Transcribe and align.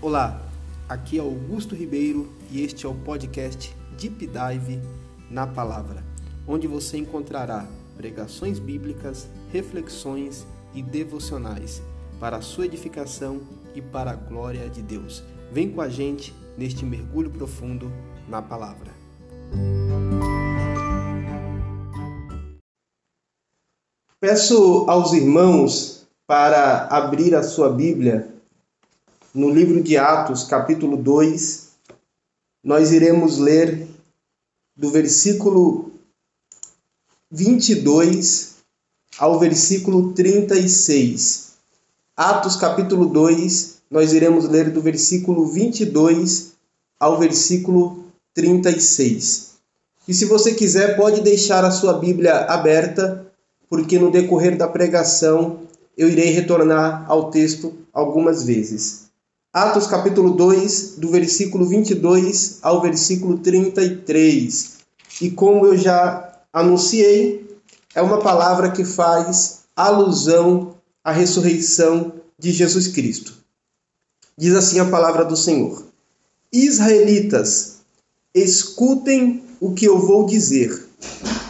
Olá, 0.00 0.40
aqui 0.88 1.18
é 1.18 1.20
Augusto 1.20 1.74
Ribeiro 1.74 2.32
e 2.52 2.62
este 2.62 2.86
é 2.86 2.88
o 2.88 2.94
podcast 2.94 3.74
Deep 3.98 4.28
Dive 4.28 4.80
na 5.28 5.44
Palavra, 5.44 6.04
onde 6.46 6.68
você 6.68 6.98
encontrará 6.98 7.66
pregações 7.96 8.60
bíblicas, 8.60 9.26
reflexões 9.52 10.46
e 10.72 10.84
devocionais 10.84 11.82
para 12.20 12.36
a 12.36 12.40
sua 12.40 12.66
edificação 12.66 13.40
e 13.74 13.82
para 13.82 14.12
a 14.12 14.14
glória 14.14 14.70
de 14.70 14.82
Deus. 14.82 15.24
Vem 15.50 15.68
com 15.68 15.80
a 15.80 15.88
gente 15.88 16.32
neste 16.56 16.84
mergulho 16.84 17.30
profundo 17.30 17.90
na 18.28 18.40
Palavra. 18.40 18.92
Peço 24.20 24.88
aos 24.88 25.12
irmãos 25.12 26.06
para 26.24 26.86
abrir 26.86 27.34
a 27.34 27.42
sua 27.42 27.68
Bíblia 27.70 28.37
no 29.34 29.50
livro 29.50 29.82
de 29.82 29.96
Atos, 29.96 30.44
capítulo 30.44 30.96
2. 30.96 31.68
Nós 32.64 32.92
iremos 32.92 33.38
ler 33.38 33.86
do 34.76 34.90
versículo 34.90 35.92
22 37.30 38.56
ao 39.18 39.38
versículo 39.38 40.12
36. 40.12 41.48
Atos, 42.16 42.56
capítulo 42.56 43.06
2, 43.06 43.78
nós 43.90 44.12
iremos 44.12 44.48
ler 44.48 44.70
do 44.70 44.80
versículo 44.80 45.46
22 45.46 46.52
ao 46.98 47.18
versículo 47.18 48.04
36. 48.34 49.48
E 50.06 50.14
se 50.14 50.24
você 50.24 50.54
quiser, 50.54 50.96
pode 50.96 51.20
deixar 51.20 51.64
a 51.64 51.70
sua 51.70 51.92
Bíblia 51.92 52.46
aberta 52.46 53.26
porque 53.68 53.98
no 53.98 54.10
decorrer 54.10 54.56
da 54.56 54.66
pregação 54.66 55.60
eu 55.96 56.08
irei 56.08 56.30
retornar 56.30 57.04
ao 57.08 57.30
texto 57.30 57.74
algumas 57.92 58.44
vezes. 58.44 59.07
Atos 59.52 59.86
capítulo 59.86 60.32
2, 60.34 60.96
do 60.98 61.10
versículo 61.10 61.66
22 61.66 62.58
ao 62.60 62.82
versículo 62.82 63.38
33. 63.38 64.76
E 65.22 65.30
como 65.30 65.64
eu 65.64 65.76
já 65.76 66.38
anunciei, 66.52 67.48
é 67.94 68.02
uma 68.02 68.20
palavra 68.20 68.70
que 68.70 68.84
faz 68.84 69.60
alusão 69.74 70.74
à 71.02 71.12
ressurreição 71.12 72.12
de 72.38 72.52
Jesus 72.52 72.88
Cristo. 72.88 73.38
Diz 74.36 74.54
assim 74.54 74.80
a 74.80 74.84
palavra 74.84 75.24
do 75.24 75.36
Senhor: 75.36 75.82
Israelitas, 76.52 77.78
escutem 78.34 79.42
o 79.58 79.72
que 79.72 79.86
eu 79.86 79.98
vou 79.98 80.26
dizer. 80.26 80.86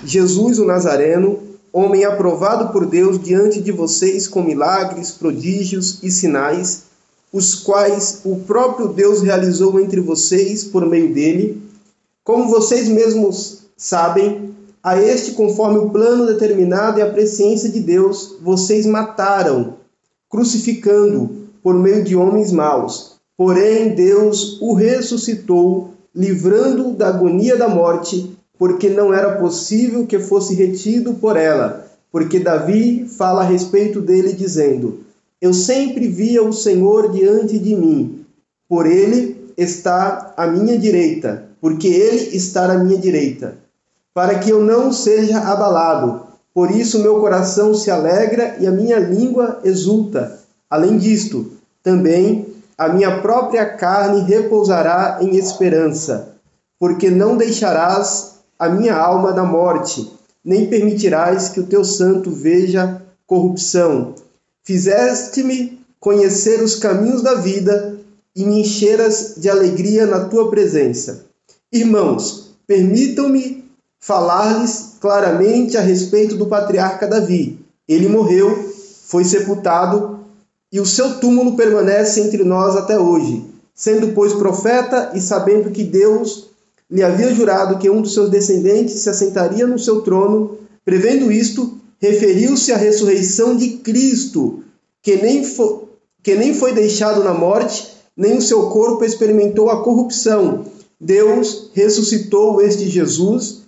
Jesus 0.04 0.60
o 0.60 0.64
Nazareno 0.64 1.48
homem 1.72 2.04
aprovado 2.04 2.72
por 2.72 2.86
Deus 2.86 3.20
diante 3.22 3.60
de 3.60 3.70
vocês 3.70 4.26
com 4.26 4.42
milagres, 4.42 5.10
prodígios 5.10 5.98
e 6.02 6.10
sinais, 6.10 6.87
os 7.32 7.54
quais 7.54 8.20
o 8.24 8.36
próprio 8.40 8.88
Deus 8.88 9.22
realizou 9.22 9.78
entre 9.80 10.00
vocês 10.00 10.64
por 10.64 10.86
meio 10.86 11.12
dele, 11.12 11.62
como 12.24 12.48
vocês 12.48 12.88
mesmos 12.88 13.64
sabem, 13.76 14.54
a 14.82 15.00
este, 15.00 15.32
conforme 15.32 15.78
o 15.78 15.90
plano 15.90 16.26
determinado 16.26 16.98
e 16.98 17.02
a 17.02 17.10
presciência 17.10 17.68
de 17.68 17.80
Deus, 17.80 18.36
vocês 18.40 18.86
mataram, 18.86 19.74
crucificando 20.30 21.48
por 21.62 21.74
meio 21.74 22.04
de 22.04 22.16
homens 22.16 22.52
maus. 22.52 23.16
Porém, 23.36 23.94
Deus 23.94 24.60
o 24.60 24.74
ressuscitou, 24.74 25.90
livrando-o 26.14 26.94
da 26.94 27.08
agonia 27.08 27.56
da 27.56 27.68
morte 27.68 28.36
porque 28.58 28.88
não 28.88 29.14
era 29.14 29.36
possível 29.38 30.06
que 30.06 30.18
fosse 30.18 30.54
retido 30.54 31.14
por 31.14 31.36
ela, 31.36 31.86
porque 32.10 32.40
Davi 32.40 33.06
fala 33.06 33.42
a 33.42 33.46
respeito 33.46 34.00
dele 34.00 34.32
dizendo: 34.32 35.00
Eu 35.40 35.54
sempre 35.54 36.08
via 36.08 36.42
o 36.42 36.52
Senhor 36.52 37.12
diante 37.12 37.58
de 37.58 37.76
mim, 37.76 38.26
por 38.68 38.86
ele 38.86 39.52
está 39.56 40.34
à 40.36 40.46
minha 40.48 40.76
direita, 40.76 41.44
porque 41.60 41.86
ele 41.86 42.36
está 42.36 42.72
à 42.72 42.78
minha 42.78 42.98
direita, 42.98 43.56
para 44.12 44.38
que 44.40 44.50
eu 44.50 44.60
não 44.64 44.92
seja 44.92 45.38
abalado. 45.38 46.26
Por 46.52 46.72
isso 46.72 46.98
meu 46.98 47.20
coração 47.20 47.72
se 47.72 47.88
alegra 47.88 48.56
e 48.58 48.66
a 48.66 48.72
minha 48.72 48.98
língua 48.98 49.60
exulta. 49.62 50.40
Além 50.68 50.98
disto, 50.98 51.52
também 51.84 52.46
a 52.76 52.88
minha 52.88 53.20
própria 53.20 53.64
carne 53.64 54.22
repousará 54.22 55.18
em 55.20 55.36
esperança, 55.36 56.34
porque 56.80 57.10
não 57.10 57.36
deixarás 57.36 58.38
a 58.58 58.68
minha 58.68 58.96
alma 58.96 59.32
da 59.32 59.44
morte, 59.44 60.12
nem 60.44 60.66
permitirás 60.66 61.48
que 61.48 61.60
o 61.60 61.66
teu 61.66 61.84
santo 61.84 62.30
veja 62.30 63.00
corrupção. 63.24 64.14
Fizeste-me 64.68 65.78
conhecer 65.98 66.62
os 66.62 66.74
caminhos 66.74 67.22
da 67.22 67.36
vida 67.36 67.98
e 68.36 68.44
me 68.44 68.60
encheras 68.60 69.36
de 69.38 69.48
alegria 69.48 70.04
na 70.04 70.26
tua 70.26 70.50
presença. 70.50 71.24
Irmãos, 71.72 72.50
permitam-me 72.66 73.64
falar-lhes 73.98 74.96
claramente 75.00 75.78
a 75.78 75.80
respeito 75.80 76.36
do 76.36 76.48
patriarca 76.48 77.06
Davi. 77.06 77.58
Ele 77.88 78.10
morreu, 78.10 78.70
foi 79.06 79.24
sepultado 79.24 80.18
e 80.70 80.78
o 80.78 80.84
seu 80.84 81.18
túmulo 81.18 81.56
permanece 81.56 82.20
entre 82.20 82.44
nós 82.44 82.76
até 82.76 82.98
hoje. 82.98 83.46
Sendo, 83.74 84.08
pois, 84.08 84.34
profeta 84.34 85.12
e 85.14 85.20
sabendo 85.22 85.70
que 85.70 85.82
Deus 85.82 86.50
lhe 86.90 87.02
havia 87.02 87.34
jurado 87.34 87.78
que 87.78 87.88
um 87.88 88.02
dos 88.02 88.12
seus 88.12 88.28
descendentes 88.28 89.00
se 89.00 89.08
assentaria 89.08 89.66
no 89.66 89.78
seu 89.78 90.02
trono, 90.02 90.58
prevendo 90.84 91.32
isto, 91.32 91.77
referiu-se 92.00 92.72
à 92.72 92.76
ressurreição 92.76 93.56
de 93.56 93.78
Cristo, 93.78 94.64
que 95.02 95.16
nem, 95.16 95.42
que 96.22 96.34
nem 96.34 96.54
foi 96.54 96.72
deixado 96.72 97.22
na 97.22 97.34
morte, 97.34 97.88
nem 98.16 98.36
o 98.36 98.42
seu 98.42 98.70
corpo 98.70 99.04
experimentou 99.04 99.70
a 99.70 99.82
corrupção. 99.82 100.64
Deus 101.00 101.70
ressuscitou 101.74 102.60
este 102.60 102.88
Jesus, 102.88 103.62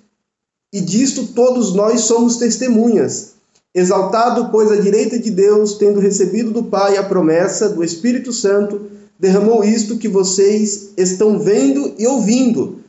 e 0.73 0.81
disto 0.81 1.29
todos 1.29 1.75
nós 1.75 2.03
somos 2.03 2.37
testemunhas. 2.37 3.35
Exaltado, 3.75 4.51
pois, 4.51 4.71
à 4.71 4.77
direita 4.77 5.19
de 5.19 5.31
Deus, 5.31 5.75
tendo 5.75 6.01
recebido 6.01 6.51
do 6.51 6.65
Pai 6.65 6.97
a 6.97 7.03
promessa 7.03 7.69
do 7.69 7.85
Espírito 7.85 8.33
Santo, 8.33 8.91
derramou 9.19 9.63
isto 9.63 9.97
que 9.97 10.09
vocês 10.09 10.91
estão 10.97 11.39
vendo 11.39 11.95
e 11.99 12.07
ouvindo 12.07 12.81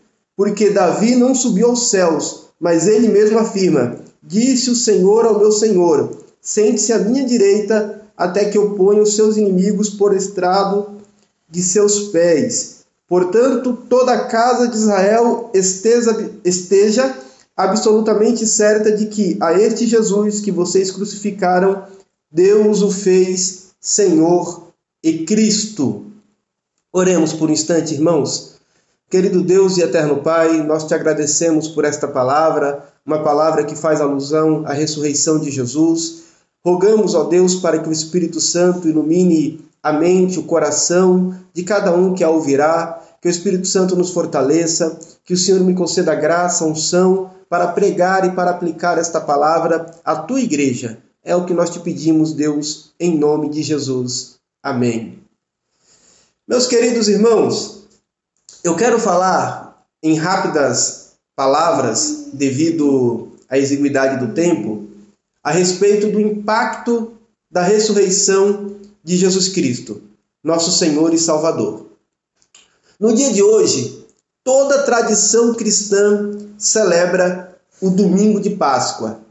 porque 0.42 0.72
Davi 0.72 1.16
não 1.16 1.36
subiu 1.36 1.68
aos 1.68 1.90
céus, 1.90 2.48
mas 2.60 2.88
ele 2.88 3.10
mesmo 3.10 3.38
afirma: 3.38 4.00
Disse 4.32 4.70
o 4.70 4.76
Senhor 4.76 5.26
ao 5.26 5.38
meu 5.38 5.52
Senhor: 5.52 6.10
Sente-se 6.42 6.94
à 6.94 7.00
minha 7.00 7.26
direita, 7.26 8.02
até 8.16 8.46
que 8.46 8.58
eu 8.58 8.76
ponha 8.76 9.02
os 9.02 9.14
seus 9.14 9.36
inimigos 9.36 9.90
por 9.90 10.16
estrado 10.16 11.02
de 11.50 11.62
seus 11.62 12.08
pés. 12.08 12.86
Portanto, 13.10 13.78
toda 13.90 14.14
a 14.14 14.28
casa 14.28 14.70
de 14.70 14.78
Israel 14.78 15.50
esteja, 15.54 16.32
esteja 16.46 17.14
absolutamente 17.58 18.48
certa 18.48 18.90
de 18.94 19.08
que 19.08 19.38
a 19.42 19.52
este 19.52 19.86
Jesus 19.86 20.40
que 20.40 20.50
vocês 20.50 20.92
crucificaram, 20.92 21.84
Deus 22.32 22.82
o 22.82 22.90
fez 22.90 23.72
Senhor 23.82 24.68
e 25.04 25.26
Cristo. 25.26 26.06
Oremos 26.94 27.34
por 27.34 27.50
um 27.50 27.54
instante, 27.54 27.96
irmãos. 27.96 28.56
Querido 29.10 29.42
Deus 29.42 29.76
e 29.76 29.82
eterno 29.82 30.22
Pai, 30.22 30.64
nós 30.64 30.86
te 30.86 30.94
agradecemos 30.94 31.68
por 31.68 31.84
esta 31.84 32.08
palavra, 32.08 32.91
uma 33.06 33.24
palavra 33.24 33.64
que 33.64 33.76
faz 33.76 34.00
alusão 34.00 34.64
à 34.66 34.74
ressurreição 34.74 35.40
de 35.40 35.50
Jesus. 35.50 36.24
Rogamos, 36.64 37.16
ó 37.16 37.24
Deus, 37.24 37.56
para 37.56 37.80
que 37.80 37.90
o 37.90 37.92
Espírito 37.92 38.40
Santo 38.40 38.88
ilumine 38.88 39.60
a 39.82 39.92
mente, 39.92 40.40
o 40.40 40.44
coração 40.44 41.36
de 41.54 41.64
cada 41.64 41.92
um 41.94 42.14
que 42.14 42.24
a 42.24 42.30
ouvirá, 42.30 43.02
que 43.20 43.28
o 43.28 43.32
Espírito 43.32 43.68
Santo 43.68 43.96
nos 43.96 44.12
fortaleça, 44.12 45.00
que 45.26 45.34
o 45.34 45.38
Senhor 45.38 45.62
me 45.62 45.74
conceda 45.74 46.14
graça, 46.14 46.66
unção 46.66 47.32
para 47.50 47.68
pregar 47.68 48.26
e 48.26 48.32
para 48.32 48.52
aplicar 48.52 48.98
esta 48.98 49.20
palavra 49.20 49.92
à 50.06 50.16
tua 50.16 50.40
igreja. 50.40 51.00
É 51.24 51.36
o 51.36 51.46
que 51.46 51.54
nós 51.54 51.70
te 51.70 51.80
pedimos, 51.80 52.34
Deus, 52.34 52.94
em 53.00 53.18
nome 53.18 53.50
de 53.50 53.62
Jesus. 53.62 54.40
Amém. 54.64 55.20
Meus 56.48 56.68
queridos 56.68 57.08
irmãos, 57.08 57.84
eu 58.64 58.76
quero 58.76 59.00
falar 59.00 59.86
em 60.02 60.16
rápidas 60.16 61.01
palavras, 61.36 62.30
devido 62.34 63.30
à 63.50 63.58
exiguidade 63.58 64.26
do 64.26 64.34
tempo, 64.34 64.88
a 65.44 65.52
respeito 65.52 66.12
do 66.12 66.20
impacto 66.20 67.14
da 67.50 67.64
ressurreição 67.64 68.76
de 69.04 69.18
Jesus 69.18 69.50
Cristo, 69.50 70.02
nosso 70.44 70.72
Senhor 70.72 71.14
e 71.14 71.18
Salvador. 71.18 71.88
No 73.00 73.14
dia 73.14 73.34
de 73.34 73.42
hoje, 73.42 74.06
toda 74.44 74.84
tradição 74.84 75.54
cristã 75.54 76.32
celebra 76.58 77.58
o 77.82 77.90
domingo 77.90 78.40
de 78.40 78.52
Páscoa. 78.52 79.22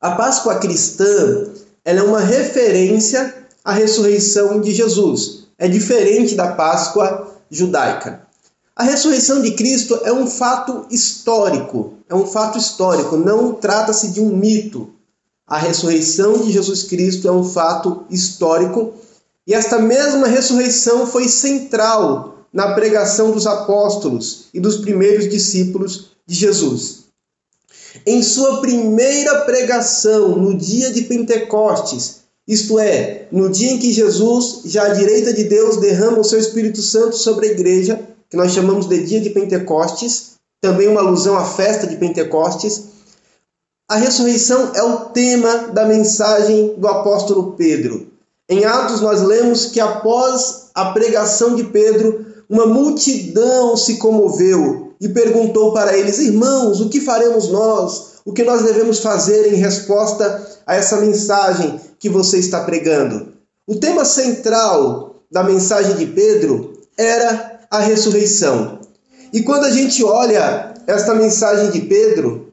A 0.00 0.10
Páscoa 0.12 0.58
cristã 0.58 1.52
é 1.84 2.02
uma 2.02 2.20
referência 2.20 3.46
à 3.64 3.72
ressurreição 3.72 4.60
de 4.60 4.72
Jesus. 4.72 5.44
É 5.56 5.68
diferente 5.68 6.34
da 6.34 6.48
Páscoa 6.52 7.32
judaica. 7.48 8.26
A 8.74 8.84
ressurreição 8.84 9.42
de 9.42 9.50
Cristo 9.52 10.00
é 10.02 10.12
um 10.12 10.26
fato 10.26 10.86
histórico, 10.90 11.94
é 12.08 12.14
um 12.14 12.26
fato 12.26 12.56
histórico, 12.56 13.16
não 13.18 13.52
trata-se 13.52 14.10
de 14.10 14.20
um 14.20 14.34
mito. 14.34 14.88
A 15.46 15.58
ressurreição 15.58 16.38
de 16.38 16.50
Jesus 16.50 16.84
Cristo 16.84 17.28
é 17.28 17.32
um 17.32 17.44
fato 17.44 18.04
histórico 18.08 18.94
E 19.46 19.52
esta 19.54 19.78
mesma 19.78 20.26
ressurreição 20.26 21.06
foi 21.06 21.28
central 21.28 22.46
na 22.52 22.74
pregação 22.74 23.32
dos 23.32 23.46
apóstolos 23.46 24.44
e 24.54 24.60
dos 24.60 24.76
primeiros 24.76 25.28
discípulos 25.28 26.12
de 26.26 26.34
Jesus. 26.34 27.02
Em 28.06 28.22
sua 28.22 28.60
primeira 28.60 29.40
pregação, 29.40 30.36
no 30.36 30.56
dia 30.56 30.92
de 30.92 31.02
Pentecostes, 31.02 32.20
isto 32.46 32.78
é, 32.78 33.26
no 33.30 33.50
dia 33.50 33.72
em 33.72 33.78
que 33.78 33.92
Jesus, 33.92 34.62
já 34.64 34.84
à 34.84 34.88
direita 34.90 35.32
de 35.32 35.44
Deus, 35.44 35.76
derrama 35.76 36.20
o 36.20 36.24
seu 36.24 36.38
Espírito 36.38 36.80
Santo 36.80 37.16
sobre 37.16 37.48
a 37.48 37.52
igreja, 37.52 38.00
que 38.32 38.36
nós 38.38 38.52
chamamos 38.52 38.86
de 38.86 39.04
dia 39.04 39.20
de 39.20 39.28
Pentecostes, 39.28 40.36
também 40.58 40.88
uma 40.88 41.02
alusão 41.02 41.36
à 41.36 41.44
festa 41.44 41.86
de 41.86 41.96
Pentecostes. 41.96 42.84
A 43.86 43.96
ressurreição 43.96 44.72
é 44.74 44.82
o 44.82 45.00
tema 45.10 45.68
da 45.68 45.84
mensagem 45.84 46.74
do 46.78 46.88
apóstolo 46.88 47.52
Pedro. 47.58 48.06
Em 48.48 48.64
Atos, 48.64 49.02
nós 49.02 49.20
lemos 49.20 49.66
que 49.66 49.78
após 49.80 50.70
a 50.74 50.92
pregação 50.92 51.54
de 51.54 51.64
Pedro, 51.64 52.24
uma 52.48 52.64
multidão 52.64 53.76
se 53.76 53.98
comoveu 53.98 54.94
e 54.98 55.10
perguntou 55.10 55.74
para 55.74 55.94
eles: 55.94 56.18
Irmãos, 56.18 56.80
o 56.80 56.88
que 56.88 57.02
faremos 57.02 57.50
nós? 57.50 58.12
O 58.24 58.32
que 58.32 58.44
nós 58.44 58.62
devemos 58.62 59.00
fazer 59.00 59.52
em 59.52 59.56
resposta 59.56 60.42
a 60.66 60.74
essa 60.74 60.96
mensagem 61.02 61.78
que 61.98 62.08
você 62.08 62.38
está 62.38 62.64
pregando? 62.64 63.34
O 63.68 63.74
tema 63.74 64.06
central 64.06 65.16
da 65.30 65.42
mensagem 65.42 65.96
de 65.96 66.06
Pedro 66.06 66.72
era 66.96 67.51
a 67.72 67.80
ressurreição. 67.80 68.80
E 69.32 69.42
quando 69.42 69.64
a 69.64 69.70
gente 69.70 70.04
olha 70.04 70.74
esta 70.86 71.14
mensagem 71.14 71.70
de 71.70 71.80
Pedro, 71.80 72.52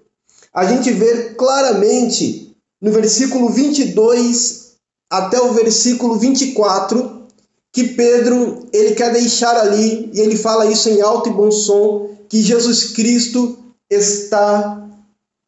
a 0.54 0.66
gente 0.66 0.90
vê 0.92 1.32
claramente 1.32 2.56
no 2.82 2.90
versículo 2.92 3.50
22 3.50 4.76
até 5.12 5.42
o 5.42 5.52
versículo 5.52 6.18
24 6.18 7.28
que 7.74 7.84
Pedro 7.90 8.66
ele 8.72 8.96
quer 8.96 9.12
deixar 9.12 9.58
ali 9.58 10.10
e 10.14 10.22
ele 10.22 10.38
fala 10.38 10.66
isso 10.72 10.90
em 10.90 11.02
alto 11.02 11.30
e 11.30 11.34
bom 11.34 11.52
som 11.52 12.16
que 12.30 12.42
Jesus 12.42 12.94
Cristo 12.94 13.58
está 13.90 14.88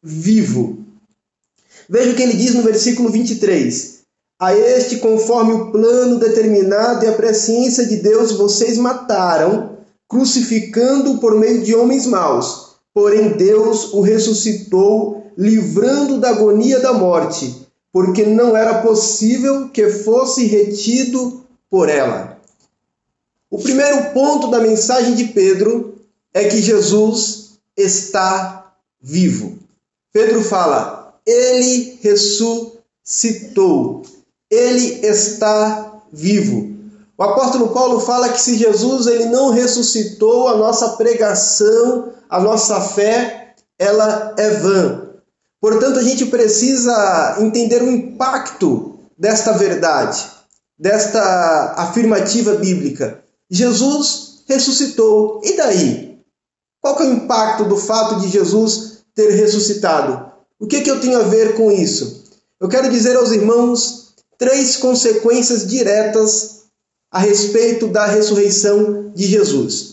vivo. 0.02 0.84
Veja 1.88 2.10
o 2.10 2.14
que 2.14 2.22
ele 2.22 2.34
diz 2.34 2.54
no 2.54 2.62
versículo 2.62 3.08
23. 3.08 4.01
A 4.42 4.54
este, 4.56 4.96
conforme 4.96 5.52
o 5.52 5.70
plano 5.70 6.18
determinado 6.18 7.04
e 7.04 7.08
a 7.08 7.12
presciência 7.12 7.86
de 7.86 7.98
Deus, 7.98 8.32
vocês 8.32 8.76
mataram, 8.76 9.78
crucificando-o 10.08 11.18
por 11.18 11.38
meio 11.38 11.62
de 11.62 11.76
homens 11.76 12.06
maus. 12.06 12.72
Porém, 12.92 13.36
Deus 13.36 13.92
o 13.92 14.00
ressuscitou, 14.00 15.30
livrando 15.38 16.18
da 16.18 16.30
agonia 16.30 16.80
da 16.80 16.92
morte, 16.92 17.68
porque 17.92 18.26
não 18.26 18.56
era 18.56 18.82
possível 18.82 19.68
que 19.68 19.88
fosse 19.88 20.44
retido 20.46 21.44
por 21.70 21.88
ela. 21.88 22.36
O 23.48 23.58
primeiro 23.58 24.12
ponto 24.12 24.50
da 24.50 24.58
mensagem 24.58 25.14
de 25.14 25.26
Pedro 25.26 25.94
é 26.34 26.48
que 26.48 26.60
Jesus 26.60 27.60
está 27.76 28.74
vivo. 29.00 29.56
Pedro 30.12 30.42
fala: 30.42 31.16
Ele 31.24 31.96
ressuscitou. 32.02 34.02
Ele 34.52 35.06
está 35.06 36.02
vivo. 36.12 36.76
O 37.16 37.22
apóstolo 37.22 37.68
Paulo 37.70 38.00
fala 38.00 38.28
que 38.28 38.38
se 38.38 38.58
Jesus 38.58 39.06
ele 39.06 39.24
não 39.26 39.48
ressuscitou, 39.48 40.48
a 40.48 40.56
nossa 40.58 40.90
pregação, 40.90 42.12
a 42.28 42.38
nossa 42.38 42.78
fé, 42.82 43.54
ela 43.78 44.34
é 44.36 44.50
vã. 44.50 45.08
Portanto, 45.58 45.98
a 45.98 46.02
gente 46.02 46.26
precisa 46.26 47.36
entender 47.40 47.80
o 47.80 47.90
impacto 47.90 48.98
desta 49.16 49.52
verdade, 49.52 50.22
desta 50.78 51.74
afirmativa 51.78 52.54
bíblica. 52.56 53.22
Jesus 53.48 54.42
ressuscitou. 54.46 55.40
E 55.42 55.56
daí? 55.56 56.18
Qual 56.78 56.98
é 57.00 57.04
o 57.04 57.12
impacto 57.12 57.64
do 57.64 57.78
fato 57.78 58.20
de 58.20 58.28
Jesus 58.28 58.98
ter 59.14 59.30
ressuscitado? 59.30 60.30
O 60.60 60.66
que, 60.66 60.82
que 60.82 60.90
eu 60.90 61.00
tenho 61.00 61.18
a 61.18 61.22
ver 61.22 61.54
com 61.54 61.70
isso? 61.70 62.24
Eu 62.60 62.68
quero 62.68 62.90
dizer 62.90 63.16
aos 63.16 63.32
irmãos 63.32 64.11
três 64.38 64.76
consequências 64.76 65.66
diretas 65.66 66.62
a 67.10 67.18
respeito 67.18 67.88
da 67.88 68.06
ressurreição 68.06 69.12
de 69.14 69.26
Jesus. 69.26 69.92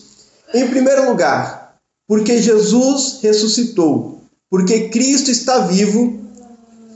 Em 0.54 0.68
primeiro 0.68 1.10
lugar, 1.10 1.76
porque 2.08 2.42
Jesus 2.42 3.20
ressuscitou, 3.22 4.22
porque 4.50 4.90
Cristo 4.90 5.30
está 5.30 5.60
vivo, 5.60 6.20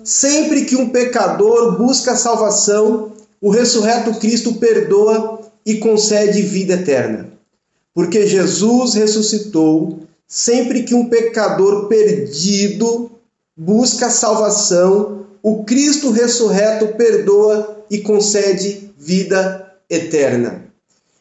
sempre 0.04 0.66
que 0.66 0.76
um 0.76 0.90
pecador 0.90 1.78
busca 1.78 2.16
salvação, 2.16 3.12
o 3.40 3.50
ressurreto 3.50 4.20
Cristo 4.20 4.56
perdoa 4.56 5.40
e 5.66 5.76
concede 5.78 6.42
vida 6.42 6.74
eterna. 6.74 7.32
Porque 7.94 8.26
Jesus 8.26 8.96
ressuscitou, 8.96 10.00
sempre 10.28 10.84
que 10.84 10.96
um 10.96 11.10
pecador 11.10 11.88
perdido 11.88 13.12
busca 13.56 14.10
salvação, 14.10 15.26
o 15.42 15.64
Cristo 15.64 16.10
ressurreto 16.12 16.96
perdoa 16.96 17.86
e 17.90 18.00
concede 18.00 18.92
vida 18.98 19.74
eterna. 19.90 20.66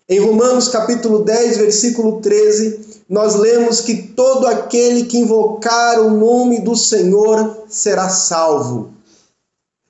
Em 0.08 0.18
Romanos 0.20 0.68
capítulo 0.68 1.24
10, 1.24 1.58
versículo 1.58 2.20
13, 2.20 3.02
nós 3.08 3.34
lemos 3.34 3.80
que 3.80 4.02
todo 4.08 4.46
aquele 4.46 5.04
que 5.04 5.18
invocar 5.18 6.00
o 6.00 6.10
nome 6.10 6.60
do 6.60 6.74
Senhor 6.76 7.64
será 7.68 8.08
salvo. 8.08 8.92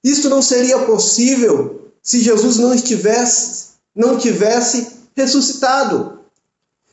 Isto 0.03 0.29
não 0.29 0.43
seria 0.43 0.81
possível 0.81 1.91
se 2.03 2.21
Jesus 2.21 2.57
não 2.59 2.75
estivesse, 2.75 3.67
não 3.95 4.19
tivesse 4.19 4.89
ressuscitado. 5.15 6.19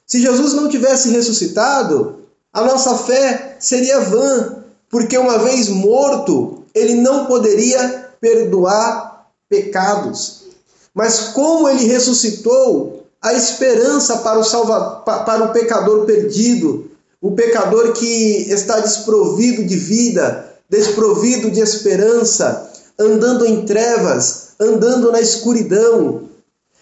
Se 0.05 0.21
Jesus 0.21 0.53
não 0.53 0.69
tivesse 0.69 1.09
ressuscitado, 1.09 2.19
a 2.53 2.63
nossa 2.63 2.97
fé 2.99 3.57
seria 3.59 3.99
vã, 4.01 4.58
porque 4.89 5.18
uma 5.18 5.38
vez 5.39 5.69
morto, 5.69 6.63
ele 6.74 6.95
não 6.95 7.25
poderia 7.25 8.09
perdoar 8.19 9.27
pecados. 9.47 10.44
Mas 10.94 11.19
como 11.33 11.69
ele 11.69 11.86
ressuscitou, 11.86 13.00
a 13.21 13.33
esperança 13.33 14.19
para 14.19 14.39
o, 14.39 14.44
salva, 14.44 15.01
para 15.01 15.44
o 15.45 15.51
pecador 15.51 16.06
perdido, 16.06 16.89
o 17.21 17.31
pecador 17.31 17.91
que 17.91 18.50
está 18.50 18.80
desprovido 18.80 19.65
de 19.65 19.75
vida, 19.75 20.56
desprovido 20.69 21.51
de 21.51 21.59
esperança, 21.59 22.71
andando 22.97 23.45
em 23.45 23.65
trevas, 23.65 24.50
andando 24.59 25.12
na 25.12 25.19
escuridão. 25.19 26.30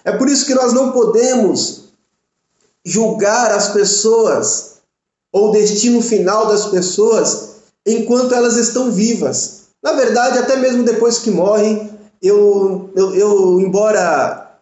É 0.05 0.11
por 0.11 0.29
isso 0.29 0.45
que 0.45 0.53
nós 0.53 0.73
não 0.73 0.91
podemos 0.91 1.85
julgar 2.85 3.51
as 3.51 3.69
pessoas 3.69 4.77
ou 5.31 5.49
o 5.49 5.51
destino 5.51 6.01
final 6.01 6.47
das 6.47 6.67
pessoas 6.67 7.56
enquanto 7.87 8.35
elas 8.35 8.57
estão 8.57 8.91
vivas. 8.91 9.67
Na 9.81 9.93
verdade, 9.93 10.37
até 10.37 10.57
mesmo 10.57 10.83
depois 10.83 11.19
que 11.19 11.31
morrem, 11.31 11.89
eu, 12.21 12.89
eu, 12.95 13.15
eu 13.15 13.61
embora 13.61 14.59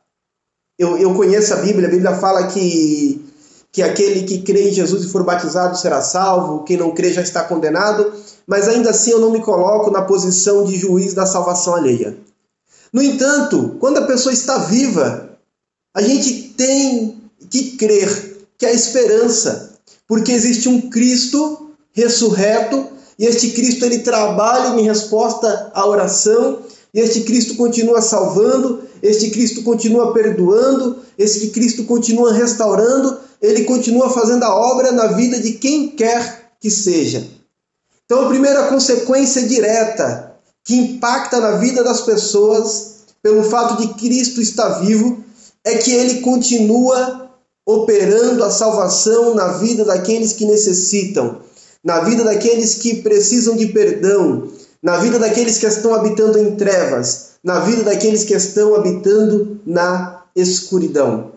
eu, 0.77 0.97
eu 0.97 1.13
conheça 1.15 1.55
a 1.55 1.61
Bíblia, 1.61 1.87
a 1.87 1.91
Bíblia 1.91 2.15
fala 2.15 2.47
que, 2.47 3.25
que 3.71 3.81
aquele 3.81 4.23
que 4.23 4.41
crê 4.41 4.69
em 4.69 4.73
Jesus 4.73 5.05
e 5.05 5.09
for 5.09 5.23
batizado 5.23 5.77
será 5.77 6.01
salvo, 6.01 6.63
quem 6.63 6.77
não 6.77 6.91
crê 6.91 7.13
já 7.13 7.21
está 7.21 7.43
condenado, 7.43 8.13
mas 8.45 8.67
ainda 8.67 8.89
assim 8.89 9.11
eu 9.11 9.19
não 9.19 9.31
me 9.31 9.41
coloco 9.41 9.89
na 9.89 10.01
posição 10.01 10.65
de 10.65 10.75
juiz 10.75 11.13
da 11.13 11.25
salvação 11.25 11.75
alheia. 11.75 12.17
No 12.91 13.01
entanto, 13.01 13.77
quando 13.79 13.97
a 13.97 14.05
pessoa 14.05 14.33
está 14.33 14.57
viva, 14.59 15.29
a 15.95 16.01
gente 16.01 16.53
tem 16.55 17.21
que 17.49 17.77
crer 17.77 18.37
que 18.57 18.65
há 18.65 18.71
esperança, 18.71 19.73
porque 20.07 20.31
existe 20.31 20.69
um 20.69 20.89
Cristo 20.89 21.71
ressurreto 21.93 22.94
e 23.17 23.25
este 23.25 23.51
Cristo 23.51 23.85
ele 23.85 23.99
trabalha 23.99 24.79
em 24.79 24.83
resposta 24.83 25.71
à 25.73 25.85
oração, 25.85 26.59
e 26.93 26.99
este 26.99 27.21
Cristo 27.21 27.55
continua 27.55 28.01
salvando, 28.01 28.83
este 29.01 29.29
Cristo 29.29 29.63
continua 29.63 30.13
perdoando, 30.13 30.97
este 31.17 31.47
Cristo 31.49 31.83
continua 31.83 32.33
restaurando, 32.33 33.17
ele 33.41 33.63
continua 33.65 34.09
fazendo 34.09 34.43
a 34.43 34.55
obra 34.55 34.91
na 34.91 35.07
vida 35.07 35.39
de 35.39 35.53
quem 35.53 35.89
quer 35.89 36.51
que 36.59 36.71
seja. 36.71 37.25
Então, 38.05 38.25
a 38.25 38.29
primeira 38.29 38.67
consequência 38.67 39.43
direta 39.43 40.31
que 40.63 40.75
impacta 40.75 41.39
na 41.39 41.57
vida 41.57 41.83
das 41.83 42.01
pessoas 42.01 42.95
pelo 43.21 43.43
fato 43.43 43.81
de 43.81 43.93
Cristo 43.95 44.41
estar 44.41 44.79
vivo 44.79 45.23
é 45.63 45.75
que 45.77 45.91
ele 45.91 46.21
continua 46.21 47.31
operando 47.65 48.43
a 48.43 48.51
salvação 48.51 49.33
na 49.33 49.53
vida 49.53 49.83
daqueles 49.83 50.33
que 50.33 50.45
necessitam, 50.45 51.39
na 51.85 51.99
vida 51.99 52.23
daqueles 52.23 52.73
que 52.73 53.03
precisam 53.03 53.55
de 53.55 53.67
perdão, 53.67 54.49
na 54.81 54.97
vida 54.97 55.19
daqueles 55.19 55.59
que 55.59 55.67
estão 55.67 55.93
habitando 55.93 56.39
em 56.39 56.55
trevas, 56.55 57.33
na 57.43 57.59
vida 57.59 57.83
daqueles 57.83 58.23
que 58.23 58.33
estão 58.33 58.73
habitando 58.73 59.61
na 59.63 60.23
escuridão. 60.35 61.33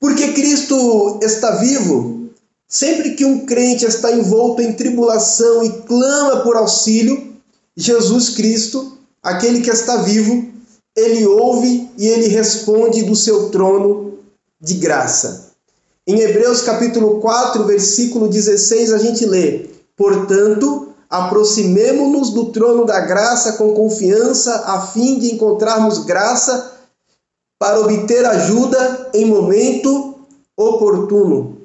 Porque 0.00 0.32
Cristo 0.32 1.20
está 1.22 1.56
vivo, 1.56 2.30
sempre 2.66 3.10
que 3.10 3.24
um 3.26 3.44
crente 3.44 3.84
está 3.84 4.10
envolto 4.12 4.62
em 4.62 4.72
tribulação 4.72 5.62
e 5.62 5.82
clama 5.82 6.40
por 6.40 6.56
auxílio, 6.56 7.34
Jesus 7.76 8.30
Cristo, 8.30 8.96
aquele 9.22 9.60
que 9.60 9.70
está 9.70 9.98
vivo, 9.98 10.48
ele 10.96 11.26
ouve 11.26 11.90
e 11.98 12.06
ele 12.06 12.28
responde 12.28 13.02
do 13.02 13.14
seu 13.14 13.50
trono 13.50 14.18
de 14.58 14.74
graça. 14.74 15.49
Em 16.10 16.18
Hebreus 16.22 16.62
capítulo 16.62 17.20
4, 17.20 17.62
versículo 17.66 18.26
16, 18.26 18.92
a 18.92 18.98
gente 18.98 19.24
lê: 19.24 19.70
Portanto, 19.96 20.88
aproximemo-nos 21.08 22.30
do 22.30 22.46
trono 22.46 22.84
da 22.84 22.98
graça 22.98 23.52
com 23.52 23.74
confiança, 23.74 24.64
a 24.66 24.88
fim 24.88 25.20
de 25.20 25.32
encontrarmos 25.32 25.98
graça 25.98 26.72
para 27.60 27.78
obter 27.78 28.26
ajuda 28.26 29.10
em 29.14 29.24
momento 29.24 30.16
oportuno. 30.56 31.58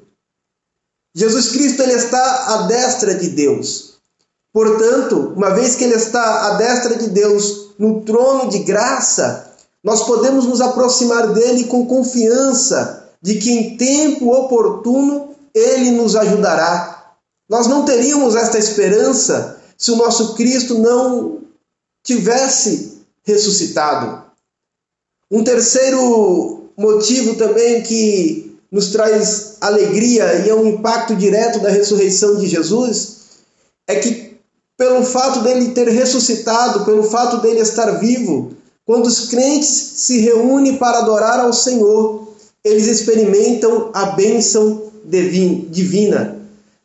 Jesus 1.12 1.48
Cristo 1.48 1.82
ele 1.82 1.94
está 1.94 2.54
à 2.54 2.62
destra 2.68 3.16
de 3.16 3.30
Deus. 3.30 3.94
Portanto, 4.52 5.32
uma 5.34 5.50
vez 5.50 5.74
que 5.74 5.82
ele 5.82 5.96
está 5.96 6.46
à 6.46 6.50
destra 6.54 6.94
de 6.94 7.08
Deus, 7.08 7.70
no 7.80 8.02
trono 8.02 8.48
de 8.48 8.60
graça, 8.60 9.50
nós 9.82 10.04
podemos 10.04 10.46
nos 10.46 10.60
aproximar 10.60 11.32
dele 11.32 11.64
com 11.64 11.84
confiança 11.84 13.05
de 13.22 13.36
que 13.36 13.50
em 13.50 13.76
tempo 13.76 14.32
oportuno 14.32 15.34
ele 15.54 15.90
nos 15.90 16.14
ajudará. 16.16 17.14
Nós 17.48 17.66
não 17.66 17.84
teríamos 17.84 18.34
esta 18.34 18.58
esperança 18.58 19.60
se 19.76 19.90
o 19.90 19.96
nosso 19.96 20.34
Cristo 20.34 20.78
não 20.78 21.40
tivesse 22.04 23.02
ressuscitado. 23.24 24.24
Um 25.30 25.42
terceiro 25.42 26.70
motivo 26.76 27.34
também 27.34 27.82
que 27.82 28.58
nos 28.70 28.90
traz 28.90 29.56
alegria 29.60 30.44
e 30.44 30.50
é 30.50 30.54
um 30.54 30.66
impacto 30.66 31.16
direto 31.16 31.60
da 31.60 31.70
ressurreição 31.70 32.36
de 32.36 32.46
Jesus 32.46 33.16
é 33.86 33.96
que, 33.96 34.38
pelo 34.76 35.04
fato 35.04 35.40
dele 35.40 35.72
ter 35.72 35.88
ressuscitado, 35.88 36.84
pelo 36.84 37.04
fato 37.04 37.38
dele 37.38 37.60
estar 37.60 37.98
vivo, 37.98 38.52
quando 38.84 39.06
os 39.06 39.28
crentes 39.28 39.68
se 39.68 40.18
reúnem 40.20 40.76
para 40.76 40.98
adorar 40.98 41.40
ao 41.40 41.52
Senhor, 41.52 42.25
eles 42.66 42.88
experimentam 42.88 43.90
a 43.94 44.06
bênção 44.06 44.90
divina. 45.04 46.36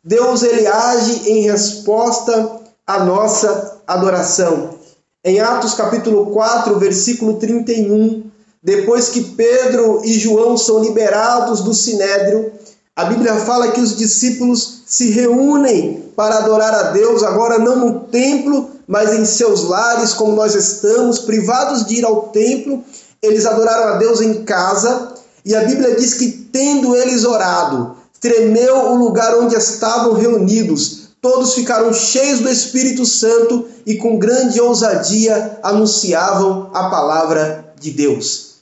Deus 0.04 0.44
ele 0.44 0.64
age 0.64 1.28
em 1.28 1.42
resposta 1.42 2.60
à 2.86 3.04
nossa 3.04 3.80
adoração. 3.84 4.76
Em 5.24 5.40
Atos 5.40 5.74
capítulo 5.74 6.26
4, 6.26 6.78
versículo 6.78 7.34
31, 7.34 8.22
depois 8.62 9.08
que 9.08 9.22
Pedro 9.22 10.02
e 10.04 10.12
João 10.12 10.56
são 10.56 10.78
liberados 10.78 11.62
do 11.62 11.74
sinédrio, 11.74 12.52
a 12.94 13.06
Bíblia 13.06 13.34
fala 13.34 13.72
que 13.72 13.80
os 13.80 13.96
discípulos 13.96 14.82
se 14.86 15.10
reúnem 15.10 16.12
para 16.14 16.38
adorar 16.38 16.72
a 16.72 16.82
Deus, 16.92 17.24
agora 17.24 17.58
não 17.58 17.76
no 17.76 18.00
templo, 18.00 18.70
mas 18.86 19.12
em 19.14 19.24
seus 19.24 19.64
lares, 19.64 20.14
como 20.14 20.36
nós 20.36 20.54
estamos, 20.54 21.18
privados 21.18 21.84
de 21.84 21.96
ir 21.96 22.04
ao 22.04 22.28
templo. 22.28 22.84
Eles 23.20 23.46
adoraram 23.46 23.94
a 23.94 23.96
Deus 23.96 24.20
em 24.20 24.44
casa 24.44 25.11
e 25.44 25.54
a 25.54 25.64
Bíblia 25.64 25.96
diz 25.96 26.14
que, 26.14 26.30
tendo 26.52 26.94
eles 26.94 27.24
orado, 27.24 27.96
tremeu 28.20 28.92
o 28.92 28.96
lugar 28.96 29.36
onde 29.38 29.56
estavam 29.56 30.12
reunidos. 30.12 31.08
Todos 31.20 31.54
ficaram 31.54 31.92
cheios 31.92 32.40
do 32.40 32.48
Espírito 32.48 33.04
Santo 33.04 33.68
e 33.84 33.96
com 33.96 34.18
grande 34.18 34.60
ousadia 34.60 35.58
anunciavam 35.62 36.70
a 36.72 36.88
palavra 36.88 37.74
de 37.80 37.90
Deus. 37.90 38.52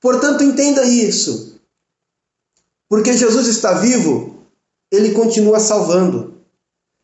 Portanto, 0.00 0.42
entenda 0.42 0.84
isso. 0.84 1.54
Porque 2.88 3.12
Jesus 3.12 3.46
está 3.46 3.74
vivo, 3.74 4.36
ele 4.90 5.12
continua 5.12 5.60
salvando. 5.60 6.34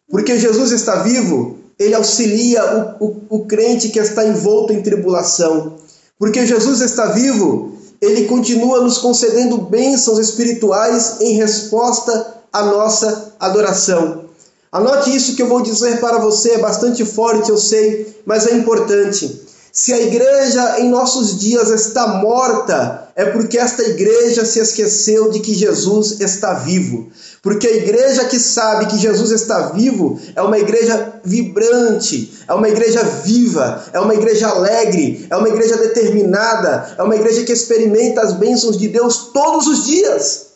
Porque 0.08 0.38
Jesus 0.38 0.72
está 0.72 1.02
vivo, 1.02 1.58
ele 1.78 1.94
auxilia 1.94 2.96
o, 2.98 3.06
o, 3.06 3.22
o 3.28 3.46
crente 3.46 3.90
que 3.90 3.98
está 3.98 4.25
envolto 4.25 4.72
em 4.72 4.82
tribulação. 4.82 5.76
Porque 6.18 6.46
Jesus 6.46 6.80
está 6.80 7.06
vivo, 7.06 7.75
ele 8.00 8.26
continua 8.26 8.81
nos 8.81 8.99
concedendo 8.99 9.59
bênçãos 9.59 10.19
espirituais 10.19 11.17
em 11.21 11.35
resposta 11.35 12.35
à 12.53 12.62
nossa 12.65 13.35
adoração. 13.41 14.26
Anote 14.71 15.15
isso 15.15 15.35
que 15.37 15.43
eu 15.43 15.49
vou 15.49 15.62
dizer 15.62 16.00
para 16.00 16.19
você, 16.19 16.53
é 16.53 16.59
bastante 16.59 17.05
forte, 17.05 17.50
eu 17.50 17.57
sei, 17.57 18.15
mas 18.26 18.47
é 18.47 18.55
importante. 18.55 19.46
Se 19.78 19.92
a 19.92 20.00
igreja 20.00 20.80
em 20.80 20.88
nossos 20.88 21.38
dias 21.38 21.68
está 21.68 22.06
morta, 22.06 23.11
é 23.14 23.26
porque 23.26 23.59
esta 23.59 23.83
igreja 23.83 24.42
se 24.47 24.59
esqueceu 24.59 25.30
de 25.30 25.40
que 25.40 25.52
Jesus 25.52 26.18
está 26.18 26.54
vivo. 26.54 27.11
Porque 27.42 27.66
a 27.66 27.76
igreja 27.76 28.25
que 28.25 28.40
sabe 28.40 28.87
que 28.87 28.97
Jesus 28.97 29.30
está 29.33 29.73
vivo 29.73 30.18
é 30.35 30.40
uma 30.40 30.59
igreja 30.59 31.21
vibrante, 31.23 32.42
é 32.49 32.54
uma 32.54 32.71
igreja 32.71 33.02
viva, 33.04 33.85
é 33.92 34.00
uma 34.00 34.14
igreja 34.14 34.49
alegre, 34.49 35.26
é 35.28 35.37
uma 35.37 35.50
igreja 35.50 35.76
determinada, 35.76 36.95
é 36.97 37.02
uma 37.02 37.14
igreja 37.14 37.45
que 37.45 37.52
experimenta 37.52 38.23
as 38.23 38.33
bênçãos 38.33 38.78
de 38.78 38.88
Deus 38.88 39.30
todos 39.35 39.66
os 39.66 39.85
dias. 39.85 40.47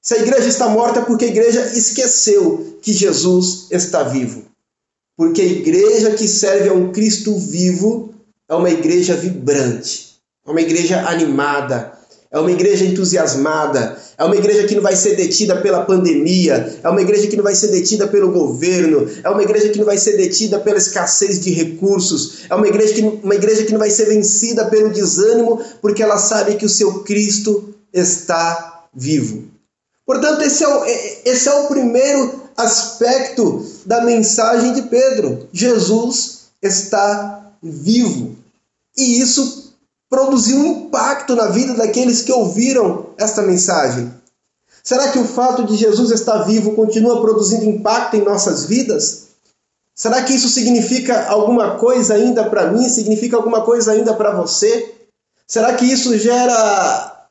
Se 0.00 0.14
a 0.14 0.18
igreja 0.18 0.46
está 0.46 0.68
morta, 0.68 1.00
é 1.00 1.04
porque 1.04 1.24
a 1.24 1.28
igreja 1.28 1.72
esqueceu 1.74 2.78
que 2.80 2.92
Jesus 2.92 3.66
está 3.72 4.04
vivo. 4.04 4.44
Porque 5.16 5.42
a 5.42 5.44
igreja 5.44 6.12
que 6.12 6.28
serve 6.28 6.68
a 6.68 6.72
um 6.72 6.92
Cristo 6.92 7.36
vivo 7.36 8.13
é 8.48 8.54
uma 8.54 8.70
igreja 8.70 9.14
vibrante, 9.14 10.16
é 10.46 10.50
uma 10.50 10.60
igreja 10.60 11.08
animada, 11.08 11.92
é 12.30 12.38
uma 12.38 12.50
igreja 12.50 12.84
entusiasmada, 12.84 13.96
é 14.18 14.24
uma 14.24 14.36
igreja 14.36 14.66
que 14.66 14.74
não 14.74 14.82
vai 14.82 14.96
ser 14.96 15.14
detida 15.14 15.56
pela 15.60 15.84
pandemia, 15.84 16.78
é 16.82 16.88
uma 16.88 17.00
igreja 17.00 17.28
que 17.28 17.36
não 17.36 17.44
vai 17.44 17.54
ser 17.54 17.68
detida 17.68 18.08
pelo 18.08 18.32
governo, 18.32 19.08
é 19.22 19.30
uma 19.30 19.42
igreja 19.42 19.68
que 19.68 19.78
não 19.78 19.86
vai 19.86 19.96
ser 19.96 20.16
detida 20.16 20.58
pela 20.58 20.78
escassez 20.78 21.40
de 21.40 21.50
recursos, 21.50 22.44
é 22.50 22.54
uma 22.54 22.66
igreja 22.66 22.94
que, 22.94 23.02
uma 23.02 23.34
igreja 23.36 23.64
que 23.64 23.72
não 23.72 23.78
vai 23.78 23.90
ser 23.90 24.06
vencida 24.06 24.66
pelo 24.66 24.90
desânimo, 24.90 25.62
porque 25.80 26.02
ela 26.02 26.18
sabe 26.18 26.56
que 26.56 26.66
o 26.66 26.68
seu 26.68 27.04
Cristo 27.04 27.72
está 27.92 28.84
vivo. 28.92 29.44
Portanto, 30.04 30.42
esse 30.42 30.64
é 30.64 30.68
o, 30.68 30.84
é, 30.84 31.18
esse 31.24 31.48
é 31.48 31.52
o 31.52 31.68
primeiro 31.68 32.42
aspecto 32.56 33.64
da 33.86 34.04
mensagem 34.04 34.74
de 34.74 34.82
Pedro. 34.82 35.48
Jesus 35.52 36.48
está 36.60 37.43
vivo. 37.70 38.36
E 38.96 39.20
isso 39.20 39.72
produziu 40.08 40.58
um 40.58 40.66
impacto 40.66 41.34
na 41.34 41.46
vida 41.46 41.74
daqueles 41.74 42.22
que 42.22 42.32
ouviram 42.32 43.06
esta 43.18 43.42
mensagem. 43.42 44.12
Será 44.82 45.10
que 45.10 45.18
o 45.18 45.26
fato 45.26 45.64
de 45.64 45.76
Jesus 45.76 46.10
estar 46.10 46.42
vivo 46.42 46.74
continua 46.74 47.20
produzindo 47.20 47.64
impacto 47.64 48.16
em 48.16 48.22
nossas 48.22 48.66
vidas? 48.66 49.28
Será 49.94 50.22
que 50.22 50.34
isso 50.34 50.48
significa 50.48 51.28
alguma 51.28 51.76
coisa 51.76 52.14
ainda 52.14 52.44
para 52.50 52.70
mim? 52.70 52.88
Significa 52.88 53.36
alguma 53.36 53.62
coisa 53.62 53.92
ainda 53.92 54.12
para 54.12 54.34
você? 54.34 54.94
Será 55.46 55.74
que 55.74 55.84
isso 55.84 56.16
gera 56.18 57.28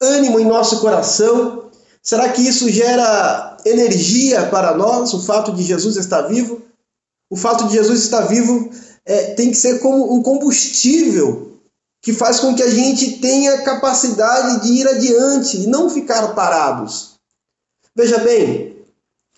ânimo 0.00 0.38
em 0.38 0.44
nosso 0.44 0.80
coração? 0.80 1.70
Será 2.02 2.28
que 2.28 2.42
isso 2.42 2.68
gera 2.70 3.56
energia 3.64 4.46
para 4.46 4.76
nós, 4.76 5.12
o 5.14 5.22
fato 5.22 5.52
de 5.52 5.62
Jesus 5.62 5.96
estar 5.96 6.22
vivo? 6.22 6.60
O 7.30 7.36
fato 7.36 7.66
de 7.66 7.74
Jesus 7.74 8.02
estar 8.02 8.22
vivo 8.22 8.70
é, 9.06 9.34
tem 9.34 9.50
que 9.50 9.56
ser 9.56 9.78
como 9.78 10.12
um 10.12 10.22
combustível 10.22 11.52
que 12.02 12.12
faz 12.12 12.40
com 12.40 12.54
que 12.54 12.62
a 12.62 12.70
gente 12.70 13.18
tenha 13.18 13.62
capacidade 13.62 14.62
de 14.62 14.72
ir 14.72 14.88
adiante 14.88 15.62
e 15.62 15.66
não 15.66 15.88
ficar 15.88 16.34
parados. 16.34 17.14
Veja 17.94 18.18
bem, 18.18 18.76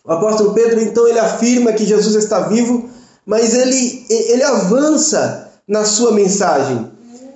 o 0.05 0.13
apóstolo 0.13 0.55
Pedro 0.55 0.81
então 0.81 1.07
ele 1.07 1.19
afirma 1.19 1.73
que 1.73 1.85
Jesus 1.85 2.17
está 2.17 2.41
vivo, 2.41 2.89
mas 3.25 3.55
ele, 3.55 4.07
ele 4.09 4.43
avança 4.43 5.51
na 5.67 5.85
sua 5.85 6.13
mensagem. 6.13 6.91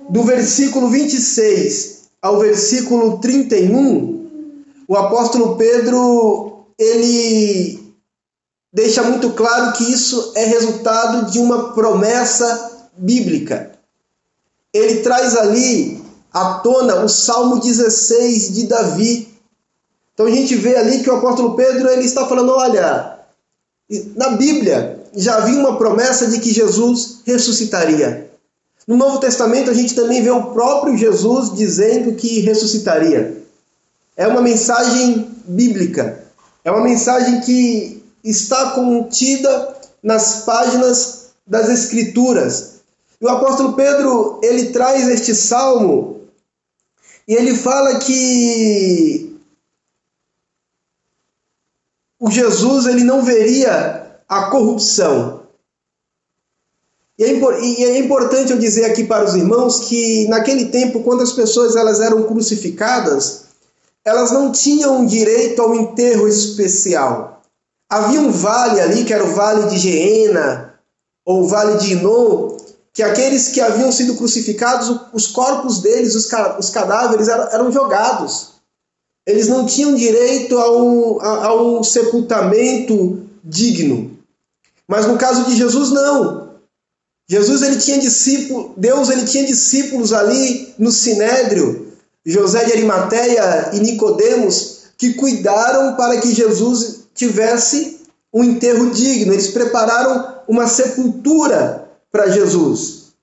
Do 0.09 0.23
versículo 0.23 0.89
26 0.89 2.01
ao 2.21 2.39
versículo 2.39 3.19
31, 3.19 4.59
o 4.87 4.97
apóstolo 4.97 5.55
Pedro 5.55 6.65
ele 6.77 7.82
deixa 8.73 9.03
muito 9.03 9.29
claro 9.31 9.73
que 9.73 9.83
isso 9.83 10.33
é 10.35 10.45
resultado 10.45 11.29
de 11.31 11.37
uma 11.37 11.73
promessa 11.73 12.87
bíblica. 12.97 13.71
Ele 14.73 15.01
traz 15.01 15.37
ali 15.37 16.03
à 16.33 16.55
tona 16.55 17.03
o 17.03 17.07
Salmo 17.07 17.59
16 17.59 18.53
de 18.53 18.65
Davi. 18.65 19.31
Então 20.13 20.25
a 20.25 20.31
gente 20.31 20.55
vê 20.55 20.75
ali 20.75 21.03
que 21.03 21.09
o 21.09 21.15
apóstolo 21.15 21.55
Pedro 21.55 21.87
ele 21.87 22.05
está 22.05 22.25
falando, 22.25 22.51
olha, 22.51 23.19
na 24.15 24.29
Bíblia 24.29 24.99
já 25.15 25.35
havia 25.35 25.59
uma 25.59 25.77
promessa 25.77 26.27
de 26.27 26.39
que 26.39 26.51
Jesus 26.51 27.19
ressuscitaria. 27.25 28.31
No 28.87 28.97
Novo 28.97 29.19
Testamento 29.19 29.69
a 29.69 29.73
gente 29.73 29.93
também 29.93 30.23
vê 30.23 30.31
o 30.31 30.51
próprio 30.51 30.97
Jesus 30.97 31.53
dizendo 31.53 32.15
que 32.15 32.39
ressuscitaria. 32.39 33.43
É 34.17 34.27
uma 34.27 34.41
mensagem 34.41 35.29
bíblica. 35.45 36.23
É 36.65 36.71
uma 36.71 36.81
mensagem 36.81 37.41
que 37.41 38.02
está 38.23 38.71
contida 38.71 39.75
nas 40.01 40.43
páginas 40.43 41.31
das 41.45 41.69
Escrituras. 41.69 42.81
O 43.19 43.27
apóstolo 43.27 43.73
Pedro, 43.73 44.39
ele 44.43 44.71
traz 44.71 45.07
este 45.07 45.33
salmo 45.35 46.21
e 47.27 47.33
ele 47.33 47.55
fala 47.55 47.99
que 47.99 49.37
o 52.19 52.29
Jesus 52.29 52.85
ele 52.85 53.03
não 53.03 53.23
veria 53.23 54.17
a 54.27 54.49
corrupção. 54.49 55.43
E 57.17 57.23
é, 57.23 57.97
importante 57.99 58.51
eu 58.51 58.57
dizer 58.57 58.85
aqui 58.85 59.03
para 59.03 59.23
os 59.23 59.35
irmãos 59.35 59.81
que 59.81 60.27
naquele 60.27 60.65
tempo, 60.65 61.03
quando 61.03 61.21
as 61.21 61.31
pessoas 61.31 61.75
elas 61.75 62.01
eram 62.01 62.23
crucificadas, 62.23 63.45
elas 64.03 64.31
não 64.31 64.51
tinham 64.51 65.05
direito 65.05 65.61
ao 65.61 65.75
enterro 65.75 66.27
especial. 66.27 67.32
Havia 67.93 68.21
um 68.21 68.31
vale 68.31 68.81
ali, 68.81 69.05
que 69.05 69.13
era 69.13 69.23
o 69.23 69.35
Vale 69.35 69.69
de 69.69 69.77
Geena, 69.77 70.73
ou 71.23 71.43
o 71.43 71.47
Vale 71.47 71.77
de 71.77 71.93
Inon, 71.93 72.57
que 72.91 73.03
aqueles 73.03 73.49
que 73.49 73.61
haviam 73.61 73.91
sido 73.91 74.15
crucificados, 74.15 74.99
os 75.13 75.27
corpos 75.27 75.79
deles, 75.79 76.15
os, 76.15 76.71
cadáveres, 76.71 77.27
eram 77.27 77.71
jogados. 77.71 78.53
Eles 79.27 79.47
não 79.47 79.67
tinham 79.67 79.93
direito 79.93 80.57
a 80.57 80.75
um, 80.75 81.21
a, 81.21 81.45
a 81.45 81.55
um 81.61 81.83
sepultamento 81.83 83.29
digno. 83.43 84.17
Mas 84.87 85.05
no 85.05 85.15
caso 85.15 85.43
de 85.45 85.55
Jesus, 85.55 85.91
não. 85.91 86.49
Jesus 87.29 87.61
ele 87.61 87.77
tinha 87.77 87.99
discípulos, 87.99 88.71
Deus 88.75 89.11
ele 89.11 89.27
tinha 89.27 89.45
discípulos 89.45 90.13
ali 90.13 90.73
no 90.79 90.91
Sinédrio, 90.91 91.93
José 92.25 92.65
de 92.65 92.71
Arimateia 92.71 93.69
e 93.73 93.79
Nicodemos, 93.81 94.85
que 94.97 95.13
cuidaram 95.13 95.95
para 95.95 96.19
que 96.19 96.33
Jesus 96.33 97.02
tivesse 97.13 98.01
um 98.33 98.43
enterro 98.43 98.91
digno. 98.91 99.33
Eles 99.33 99.49
prepararam 99.49 100.41
uma 100.47 100.67
sepultura 100.67 101.89
para 102.11 102.29
Jesus. 102.29 103.13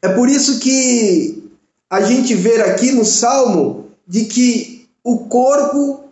É 0.00 0.08
por 0.08 0.28
isso 0.28 0.58
que 0.58 1.50
a 1.88 2.00
gente 2.00 2.34
vê 2.34 2.62
aqui 2.62 2.92
no 2.92 3.04
Salmo 3.04 3.90
de 4.06 4.24
que 4.24 4.88
o 5.04 5.26
corpo 5.26 6.04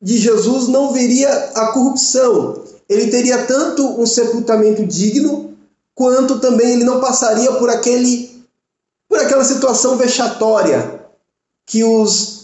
de 0.00 0.18
Jesus 0.18 0.68
não 0.68 0.92
veria 0.92 1.28
a 1.54 1.72
corrupção. 1.72 2.62
Ele 2.88 3.10
teria 3.10 3.46
tanto 3.46 4.00
um 4.00 4.06
sepultamento 4.06 4.84
digno, 4.84 5.56
quanto 5.94 6.40
também 6.40 6.72
ele 6.72 6.84
não 6.84 7.00
passaria 7.00 7.52
por 7.52 7.70
aquele 7.70 8.32
por 9.08 9.18
aquela 9.18 9.44
situação 9.44 9.98
vexatória 9.98 11.02
que 11.66 11.84
os 11.84 12.41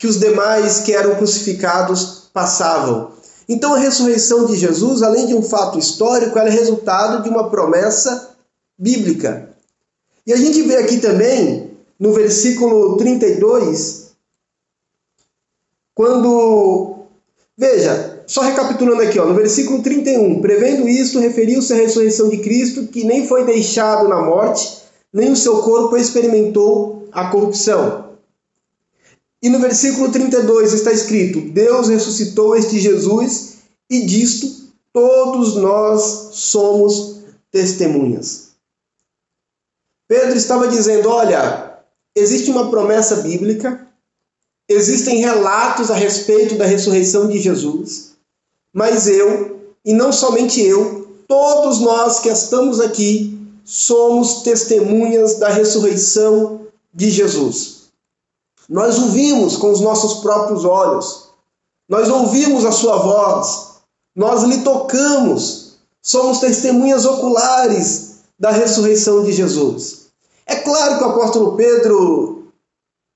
que 0.00 0.06
os 0.06 0.18
demais 0.18 0.80
que 0.80 0.94
eram 0.94 1.14
crucificados 1.14 2.30
passavam. 2.32 3.12
Então 3.46 3.74
a 3.74 3.78
ressurreição 3.78 4.46
de 4.46 4.56
Jesus, 4.56 5.02
além 5.02 5.26
de 5.26 5.34
um 5.34 5.42
fato 5.42 5.78
histórico, 5.78 6.38
ela 6.38 6.48
é 6.48 6.52
resultado 6.52 7.22
de 7.22 7.28
uma 7.28 7.50
promessa 7.50 8.30
bíblica. 8.78 9.50
E 10.26 10.32
a 10.32 10.36
gente 10.36 10.62
vê 10.62 10.78
aqui 10.78 10.98
também 11.00 11.72
no 11.98 12.14
versículo 12.14 12.96
32, 12.96 14.12
quando 15.94 17.00
veja, 17.58 18.22
só 18.26 18.40
recapitulando 18.40 19.02
aqui, 19.02 19.18
ó, 19.18 19.26
no 19.26 19.34
versículo 19.34 19.82
31, 19.82 20.40
prevendo 20.40 20.88
isto, 20.88 21.18
referiu-se 21.18 21.74
à 21.74 21.76
ressurreição 21.76 22.30
de 22.30 22.38
Cristo, 22.38 22.86
que 22.86 23.04
nem 23.04 23.26
foi 23.26 23.44
deixado 23.44 24.08
na 24.08 24.22
morte, 24.22 24.78
nem 25.12 25.30
o 25.30 25.36
seu 25.36 25.58
corpo 25.58 25.94
experimentou 25.94 27.06
a 27.12 27.26
corrupção. 27.26 28.09
E 29.42 29.48
no 29.48 29.58
versículo 29.58 30.10
32 30.12 30.72
está 30.72 30.92
escrito: 30.92 31.40
Deus 31.40 31.88
ressuscitou 31.88 32.54
este 32.56 32.78
Jesus, 32.78 33.54
e 33.88 34.04
disto 34.04 34.68
todos 34.92 35.56
nós 35.56 36.30
somos 36.32 37.20
testemunhas. 37.50 38.50
Pedro 40.06 40.36
estava 40.36 40.68
dizendo: 40.68 41.08
olha, 41.08 41.78
existe 42.14 42.50
uma 42.50 42.70
promessa 42.70 43.16
bíblica, 43.16 43.86
existem 44.68 45.18
relatos 45.18 45.90
a 45.90 45.94
respeito 45.94 46.56
da 46.56 46.66
ressurreição 46.66 47.28
de 47.28 47.38
Jesus, 47.38 48.12
mas 48.72 49.08
eu, 49.08 49.60
e 49.84 49.94
não 49.94 50.12
somente 50.12 50.60
eu, 50.60 51.16
todos 51.26 51.80
nós 51.80 52.20
que 52.20 52.28
estamos 52.28 52.80
aqui, 52.80 53.38
somos 53.64 54.42
testemunhas 54.42 55.38
da 55.38 55.48
ressurreição 55.48 56.66
de 56.92 57.08
Jesus. 57.08 57.79
Nós 58.70 58.98
o 58.98 59.08
vimos 59.08 59.56
com 59.56 59.72
os 59.72 59.80
nossos 59.80 60.20
próprios 60.20 60.64
olhos, 60.64 61.30
nós 61.88 62.08
ouvimos 62.08 62.64
a 62.64 62.70
sua 62.70 62.98
voz, 62.98 63.70
nós 64.14 64.44
lhe 64.44 64.62
tocamos, 64.62 65.72
somos 66.00 66.38
testemunhas 66.38 67.04
oculares 67.04 68.20
da 68.38 68.52
ressurreição 68.52 69.24
de 69.24 69.32
Jesus. 69.32 70.06
É 70.46 70.54
claro 70.54 70.98
que 70.98 71.04
o 71.04 71.08
apóstolo 71.08 71.56
Pedro 71.56 72.44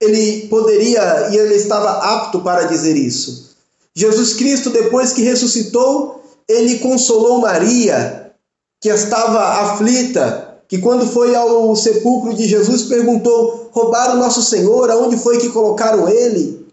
ele 0.03 0.49
poderia 0.49 1.29
e 1.31 1.37
ele 1.37 1.55
estava 1.55 1.91
apto 1.91 2.41
para 2.41 2.65
dizer 2.65 2.97
isso. 2.97 3.55
Jesus 3.95 4.35
Cristo, 4.35 4.71
depois 4.71 5.13
que 5.13 5.23
ressuscitou, 5.23 6.21
ele 6.49 6.81
consolou 6.81 7.41
Maria, 7.41 8.33
que 8.81 8.89
estava 8.89 9.41
aflita, 9.61 10.44
que 10.69 10.79
quando 10.79 11.07
foi 11.07 11.35
ao 11.35 11.75
sepulcro 11.77 12.35
de 12.35 12.47
Jesus 12.47 12.83
perguntou: 12.83 13.71
roubaram 13.73 14.17
nosso 14.17 14.43
Senhor, 14.43 14.91
aonde 14.91 15.17
foi 15.17 15.39
que 15.39 15.51
colocaram 15.51 16.09
ele? 16.09 16.67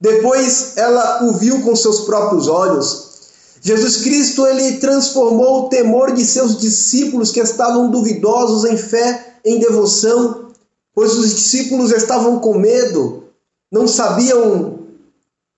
Depois 0.00 0.76
ela 0.76 1.24
o 1.24 1.32
viu 1.32 1.62
com 1.62 1.74
seus 1.74 2.00
próprios 2.00 2.46
olhos. 2.46 3.08
Jesus 3.60 3.96
Cristo 3.98 4.46
ele 4.46 4.76
transformou 4.76 5.64
o 5.64 5.68
temor 5.68 6.12
de 6.12 6.24
seus 6.24 6.56
discípulos 6.58 7.32
que 7.32 7.40
estavam 7.40 7.90
duvidosos 7.90 8.64
em 8.64 8.76
fé, 8.76 9.34
em 9.44 9.58
devoção, 9.58 10.46
pois 10.94 11.14
os 11.18 11.34
discípulos 11.34 11.90
estavam 11.90 12.38
com 12.38 12.56
medo, 12.56 13.24
não 13.70 13.88
sabiam 13.88 14.78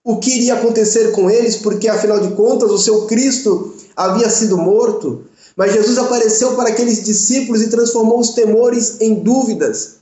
o 0.03 0.16
que 0.16 0.35
iria 0.35 0.55
acontecer 0.55 1.12
com 1.12 1.31
eles, 1.31 1.57
porque 1.57 1.88
afinal 1.88 2.20
de 2.20 2.35
contas 2.35 2.70
o 2.70 2.79
seu 2.79 3.07
Cristo 3.07 3.75
havia 3.94 4.31
sido 4.31 4.57
morto. 4.57 5.25
Mas 5.57 5.73
Jesus 5.73 5.99
apareceu 5.99 6.57
para 6.57 6.71
aqueles 6.71 7.03
discípulos 7.03 7.63
e 7.63 7.71
transformou 7.71 8.21
os 8.21 8.31
temores 8.31 9.01
em 9.01 9.15
dúvidas. 9.15 9.97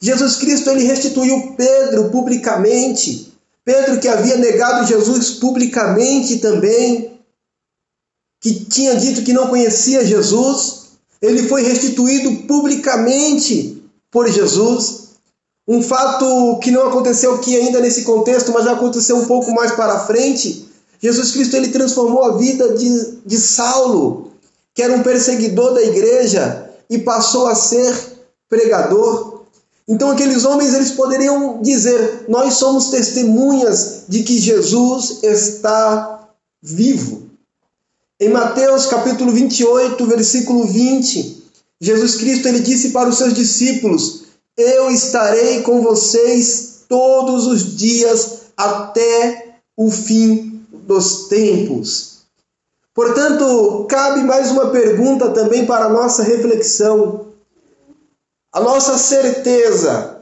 Jesus 0.00 0.36
Cristo 0.36 0.70
ele 0.70 0.84
restituiu 0.84 1.54
Pedro 1.56 2.10
publicamente. 2.10 3.32
Pedro 3.64 3.98
que 3.98 4.08
havia 4.08 4.36
negado 4.36 4.86
Jesus 4.86 5.30
publicamente 5.30 6.38
também, 6.38 7.18
que 8.40 8.66
tinha 8.66 8.94
dito 8.94 9.22
que 9.22 9.32
não 9.32 9.48
conhecia 9.48 10.04
Jesus, 10.04 10.84
ele 11.22 11.48
foi 11.48 11.62
restituído 11.62 12.46
publicamente 12.46 13.82
por 14.10 14.28
Jesus. 14.28 15.04
Um 15.66 15.82
fato 15.82 16.58
que 16.62 16.70
não 16.70 16.86
aconteceu 16.88 17.36
aqui 17.36 17.56
ainda 17.56 17.80
nesse 17.80 18.02
contexto, 18.02 18.52
mas 18.52 18.66
vai 18.66 18.74
acontecer 18.74 19.14
um 19.14 19.24
pouco 19.24 19.50
mais 19.52 19.72
para 19.72 20.06
frente. 20.06 20.68
Jesus 21.00 21.32
Cristo 21.32 21.56
ele 21.56 21.68
transformou 21.68 22.22
a 22.22 22.36
vida 22.36 22.74
de, 22.76 23.18
de 23.24 23.38
Saulo, 23.38 24.32
que 24.74 24.82
era 24.82 24.92
um 24.92 25.02
perseguidor 25.02 25.74
da 25.74 25.82
igreja, 25.82 26.70
e 26.90 26.98
passou 26.98 27.46
a 27.46 27.54
ser 27.54 27.94
pregador. 28.48 29.42
Então 29.88 30.10
aqueles 30.10 30.44
homens 30.44 30.74
eles 30.74 30.90
poderiam 30.90 31.62
dizer: 31.62 32.24
"Nós 32.28 32.54
somos 32.54 32.90
testemunhas 32.90 34.02
de 34.08 34.22
que 34.22 34.38
Jesus 34.38 35.20
está 35.22 36.28
vivo". 36.62 37.22
Em 38.20 38.28
Mateus 38.28 38.86
capítulo 38.86 39.32
28, 39.32 40.06
versículo 40.06 40.66
20, 40.66 41.44
Jesus 41.80 42.16
Cristo 42.16 42.48
ele 42.48 42.60
disse 42.60 42.90
para 42.90 43.08
os 43.08 43.18
seus 43.18 43.32
discípulos: 43.32 44.24
eu 44.56 44.88
estarei 44.90 45.62
com 45.62 45.82
vocês 45.82 46.84
todos 46.88 47.46
os 47.46 47.76
dias 47.76 48.42
até 48.56 49.58
o 49.76 49.90
fim 49.90 50.62
dos 50.70 51.26
tempos. 51.26 52.13
Portanto, 52.94 53.86
cabe 53.88 54.22
mais 54.22 54.50
uma 54.50 54.70
pergunta 54.70 55.30
também 55.30 55.66
para 55.66 55.86
a 55.86 55.88
nossa 55.88 56.22
reflexão. 56.22 57.26
A 58.52 58.60
nossa 58.60 58.96
certeza 58.96 60.20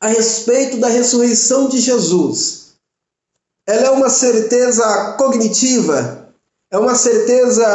a 0.00 0.06
respeito 0.06 0.76
da 0.76 0.88
ressurreição 0.88 1.68
de 1.68 1.80
Jesus, 1.80 2.74
ela 3.66 3.86
é 3.86 3.90
uma 3.90 4.10
certeza 4.10 5.14
cognitiva? 5.18 6.28
É 6.70 6.78
uma 6.78 6.94
certeza 6.94 7.66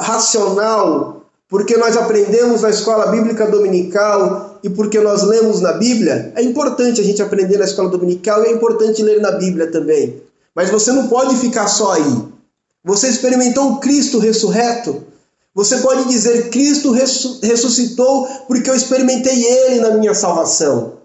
racional? 0.00 1.18
porque 1.48 1.76
nós 1.78 1.96
aprendemos 1.96 2.60
na 2.60 2.70
escola 2.70 3.06
bíblica 3.06 3.46
dominical 3.46 4.58
e 4.62 4.68
porque 4.68 5.00
nós 5.00 5.22
lemos 5.22 5.60
na 5.60 5.72
Bíblia, 5.72 6.32
é 6.36 6.42
importante 6.42 7.00
a 7.00 7.04
gente 7.04 7.22
aprender 7.22 7.56
na 7.56 7.64
escola 7.64 7.88
dominical 7.88 8.44
e 8.44 8.48
é 8.48 8.52
importante 8.52 9.02
ler 9.02 9.20
na 9.20 9.32
Bíblia 9.32 9.70
também. 9.70 10.22
Mas 10.54 10.70
você 10.70 10.92
não 10.92 11.08
pode 11.08 11.36
ficar 11.36 11.66
só 11.66 11.92
aí. 11.92 12.27
Você 12.84 13.08
experimentou 13.08 13.72
o 13.72 13.80
Cristo 13.80 14.18
ressurreto? 14.18 15.04
Você 15.54 15.78
pode 15.78 16.08
dizer: 16.08 16.50
Cristo 16.50 16.92
ressuscitou 16.92 18.26
porque 18.46 18.70
eu 18.70 18.74
experimentei 18.74 19.44
Ele 19.44 19.80
na 19.80 19.90
minha 19.92 20.14
salvação. 20.14 20.98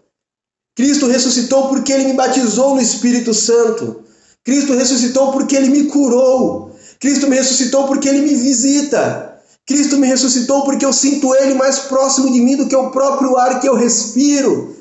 Cristo 0.76 1.08
ressuscitou 1.08 1.70
porque 1.70 1.92
Ele 1.92 2.06
me 2.06 2.14
batizou 2.14 2.76
no 2.76 2.82
Espírito 2.82 3.34
Santo. 3.34 4.04
Cristo 4.44 4.74
ressuscitou 4.74 5.32
porque 5.32 5.56
Ele 5.56 5.70
me 5.70 5.86
curou. 5.86 6.76
Cristo 7.00 7.28
me 7.28 7.36
ressuscitou 7.36 7.88
porque 7.88 8.08
Ele 8.10 8.22
me 8.22 8.36
visita. 8.36 9.40
Cristo 9.66 9.98
me 9.98 10.08
ressuscitou 10.08 10.64
porque 10.64 10.86
eu 10.86 10.94
sinto 10.94 11.34
Ele 11.36 11.54
mais 11.54 11.80
próximo 11.80 12.32
de 12.32 12.42
mim 12.42 12.58
do 12.58 12.68
que 12.68 12.76
o 12.76 12.92
próprio 12.92 13.38
ar 13.38 13.60
que 13.60 13.68
eu 13.68 13.76
respiro. 13.76 14.76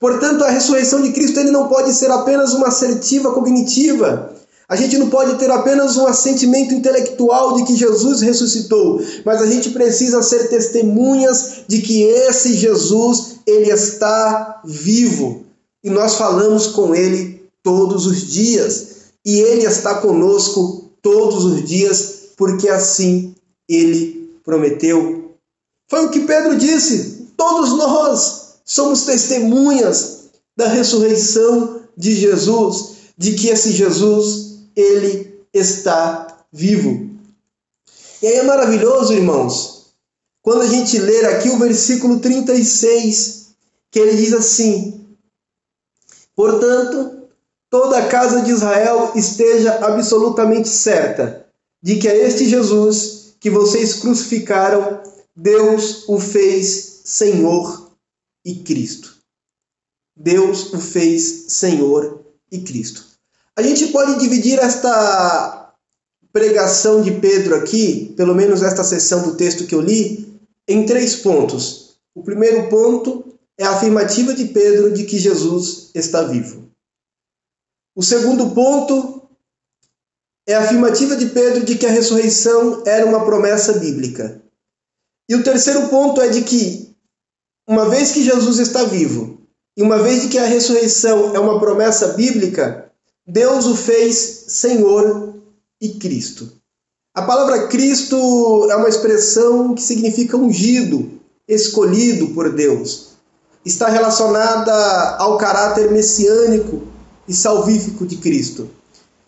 Portanto, 0.00 0.42
a 0.44 0.50
ressurreição 0.50 1.02
de 1.02 1.12
Cristo 1.12 1.38
ele 1.38 1.50
não 1.50 1.68
pode 1.68 1.92
ser 1.92 2.10
apenas 2.10 2.54
uma 2.54 2.68
assertiva 2.68 3.32
cognitiva. 3.32 4.34
A 4.70 4.76
gente 4.76 4.96
não 4.98 5.10
pode 5.10 5.36
ter 5.36 5.50
apenas 5.50 5.96
um 5.96 6.06
assentimento 6.06 6.72
intelectual 6.72 7.56
de 7.56 7.64
que 7.64 7.74
Jesus 7.74 8.20
ressuscitou, 8.20 9.02
mas 9.24 9.42
a 9.42 9.46
gente 9.46 9.70
precisa 9.70 10.22
ser 10.22 10.48
testemunhas 10.48 11.64
de 11.66 11.82
que 11.82 12.04
esse 12.04 12.54
Jesus, 12.54 13.40
ele 13.44 13.68
está 13.68 14.60
vivo. 14.64 15.44
E 15.82 15.90
nós 15.90 16.14
falamos 16.14 16.68
com 16.68 16.94
ele 16.94 17.42
todos 17.64 18.06
os 18.06 18.30
dias, 18.30 18.86
e 19.26 19.40
ele 19.40 19.66
está 19.66 19.96
conosco 19.96 20.88
todos 21.02 21.44
os 21.44 21.64
dias, 21.64 22.14
porque 22.36 22.68
assim 22.68 23.34
ele 23.68 24.30
prometeu. 24.44 25.32
Foi 25.88 26.06
o 26.06 26.10
que 26.10 26.20
Pedro 26.20 26.56
disse: 26.56 27.26
todos 27.36 27.70
nós 27.70 28.52
somos 28.64 29.02
testemunhas 29.02 30.26
da 30.56 30.68
ressurreição 30.68 31.80
de 31.96 32.14
Jesus, 32.14 32.90
de 33.18 33.34
que 33.34 33.48
esse 33.48 33.72
Jesus 33.72 34.49
ele 34.80 35.44
está 35.52 36.44
vivo. 36.52 37.10
E 38.22 38.26
aí 38.26 38.36
é 38.36 38.42
maravilhoso, 38.42 39.12
irmãos, 39.12 39.92
quando 40.42 40.62
a 40.62 40.66
gente 40.66 40.98
ler 40.98 41.26
aqui 41.26 41.48
o 41.50 41.58
versículo 41.58 42.20
36, 42.20 43.50
que 43.90 43.98
ele 43.98 44.16
diz 44.16 44.32
assim: 44.32 45.06
Portanto, 46.34 47.28
toda 47.68 47.98
a 47.98 48.08
casa 48.08 48.42
de 48.42 48.50
Israel 48.50 49.12
esteja 49.14 49.84
absolutamente 49.84 50.68
certa 50.68 51.46
de 51.82 51.98
que 51.98 52.08
a 52.08 52.14
este 52.14 52.48
Jesus 52.48 53.34
que 53.40 53.48
vocês 53.48 53.94
crucificaram, 53.94 55.02
Deus 55.34 56.06
o 56.08 56.20
fez 56.20 57.00
Senhor 57.04 57.90
e 58.44 58.56
Cristo. 58.56 59.16
Deus 60.14 60.72
o 60.74 60.78
fez 60.78 61.46
Senhor 61.48 62.22
e 62.52 62.60
Cristo. 62.60 63.09
A 63.60 63.62
gente 63.62 63.88
pode 63.88 64.18
dividir 64.18 64.58
esta 64.58 65.74
pregação 66.32 67.02
de 67.02 67.20
Pedro 67.20 67.54
aqui, 67.54 68.14
pelo 68.16 68.34
menos 68.34 68.62
esta 68.62 68.82
seção 68.82 69.22
do 69.22 69.36
texto 69.36 69.66
que 69.66 69.74
eu 69.74 69.82
li, 69.82 70.40
em 70.66 70.86
três 70.86 71.16
pontos. 71.16 71.96
O 72.14 72.22
primeiro 72.22 72.70
ponto 72.70 73.38
é 73.58 73.66
a 73.66 73.72
afirmativa 73.72 74.32
de 74.32 74.46
Pedro 74.46 74.94
de 74.94 75.04
que 75.04 75.18
Jesus 75.18 75.90
está 75.94 76.22
vivo. 76.22 76.70
O 77.94 78.02
segundo 78.02 78.48
ponto 78.54 79.28
é 80.48 80.54
a 80.54 80.62
afirmativa 80.62 81.14
de 81.14 81.26
Pedro 81.26 81.62
de 81.62 81.76
que 81.76 81.84
a 81.84 81.90
ressurreição 81.90 82.82
era 82.86 83.04
uma 83.04 83.26
promessa 83.26 83.74
bíblica. 83.74 84.40
E 85.28 85.34
o 85.34 85.44
terceiro 85.44 85.86
ponto 85.88 86.22
é 86.22 86.28
de 86.28 86.44
que, 86.44 86.96
uma 87.68 87.90
vez 87.90 88.12
que 88.12 88.24
Jesus 88.24 88.58
está 88.58 88.84
vivo, 88.84 89.46
e 89.76 89.82
uma 89.82 89.98
vez 89.98 90.22
de 90.22 90.28
que 90.28 90.38
a 90.38 90.46
ressurreição 90.46 91.36
é 91.36 91.38
uma 91.38 91.60
promessa 91.60 92.14
bíblica, 92.14 92.89
Deus 93.26 93.66
o 93.66 93.76
fez 93.76 94.44
Senhor 94.48 95.34
e 95.80 95.90
Cristo. 95.90 96.50
A 97.14 97.22
palavra 97.22 97.68
Cristo 97.68 98.16
é 98.70 98.76
uma 98.76 98.88
expressão 98.88 99.74
que 99.74 99.82
significa 99.82 100.36
ungido, 100.36 101.20
escolhido 101.46 102.28
por 102.28 102.52
Deus. 102.52 103.10
Está 103.64 103.88
relacionada 103.88 105.16
ao 105.16 105.36
caráter 105.36 105.90
messiânico 105.90 106.82
e 107.28 107.34
salvífico 107.34 108.06
de 108.06 108.16
Cristo. 108.16 108.70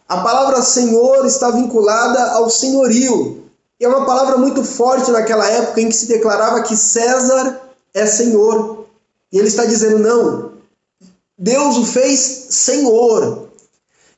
A 0.08 0.18
palavra 0.18 0.62
Senhor 0.62 1.26
está 1.26 1.50
vinculada 1.50 2.32
ao 2.32 2.48
senhorio. 2.48 3.44
E 3.78 3.84
é 3.84 3.88
uma 3.88 4.06
palavra 4.06 4.38
muito 4.38 4.64
forte 4.64 5.10
naquela 5.10 5.48
época 5.48 5.80
em 5.80 5.88
que 5.88 5.96
se 5.96 6.06
declarava 6.06 6.62
que 6.62 6.76
César 6.76 7.60
é 7.92 8.06
Senhor. 8.06 8.86
E 9.32 9.38
ele 9.38 9.48
está 9.48 9.64
dizendo: 9.64 9.98
não, 9.98 10.52
Deus 11.36 11.76
o 11.76 11.84
fez 11.84 12.46
Senhor. 12.50 13.51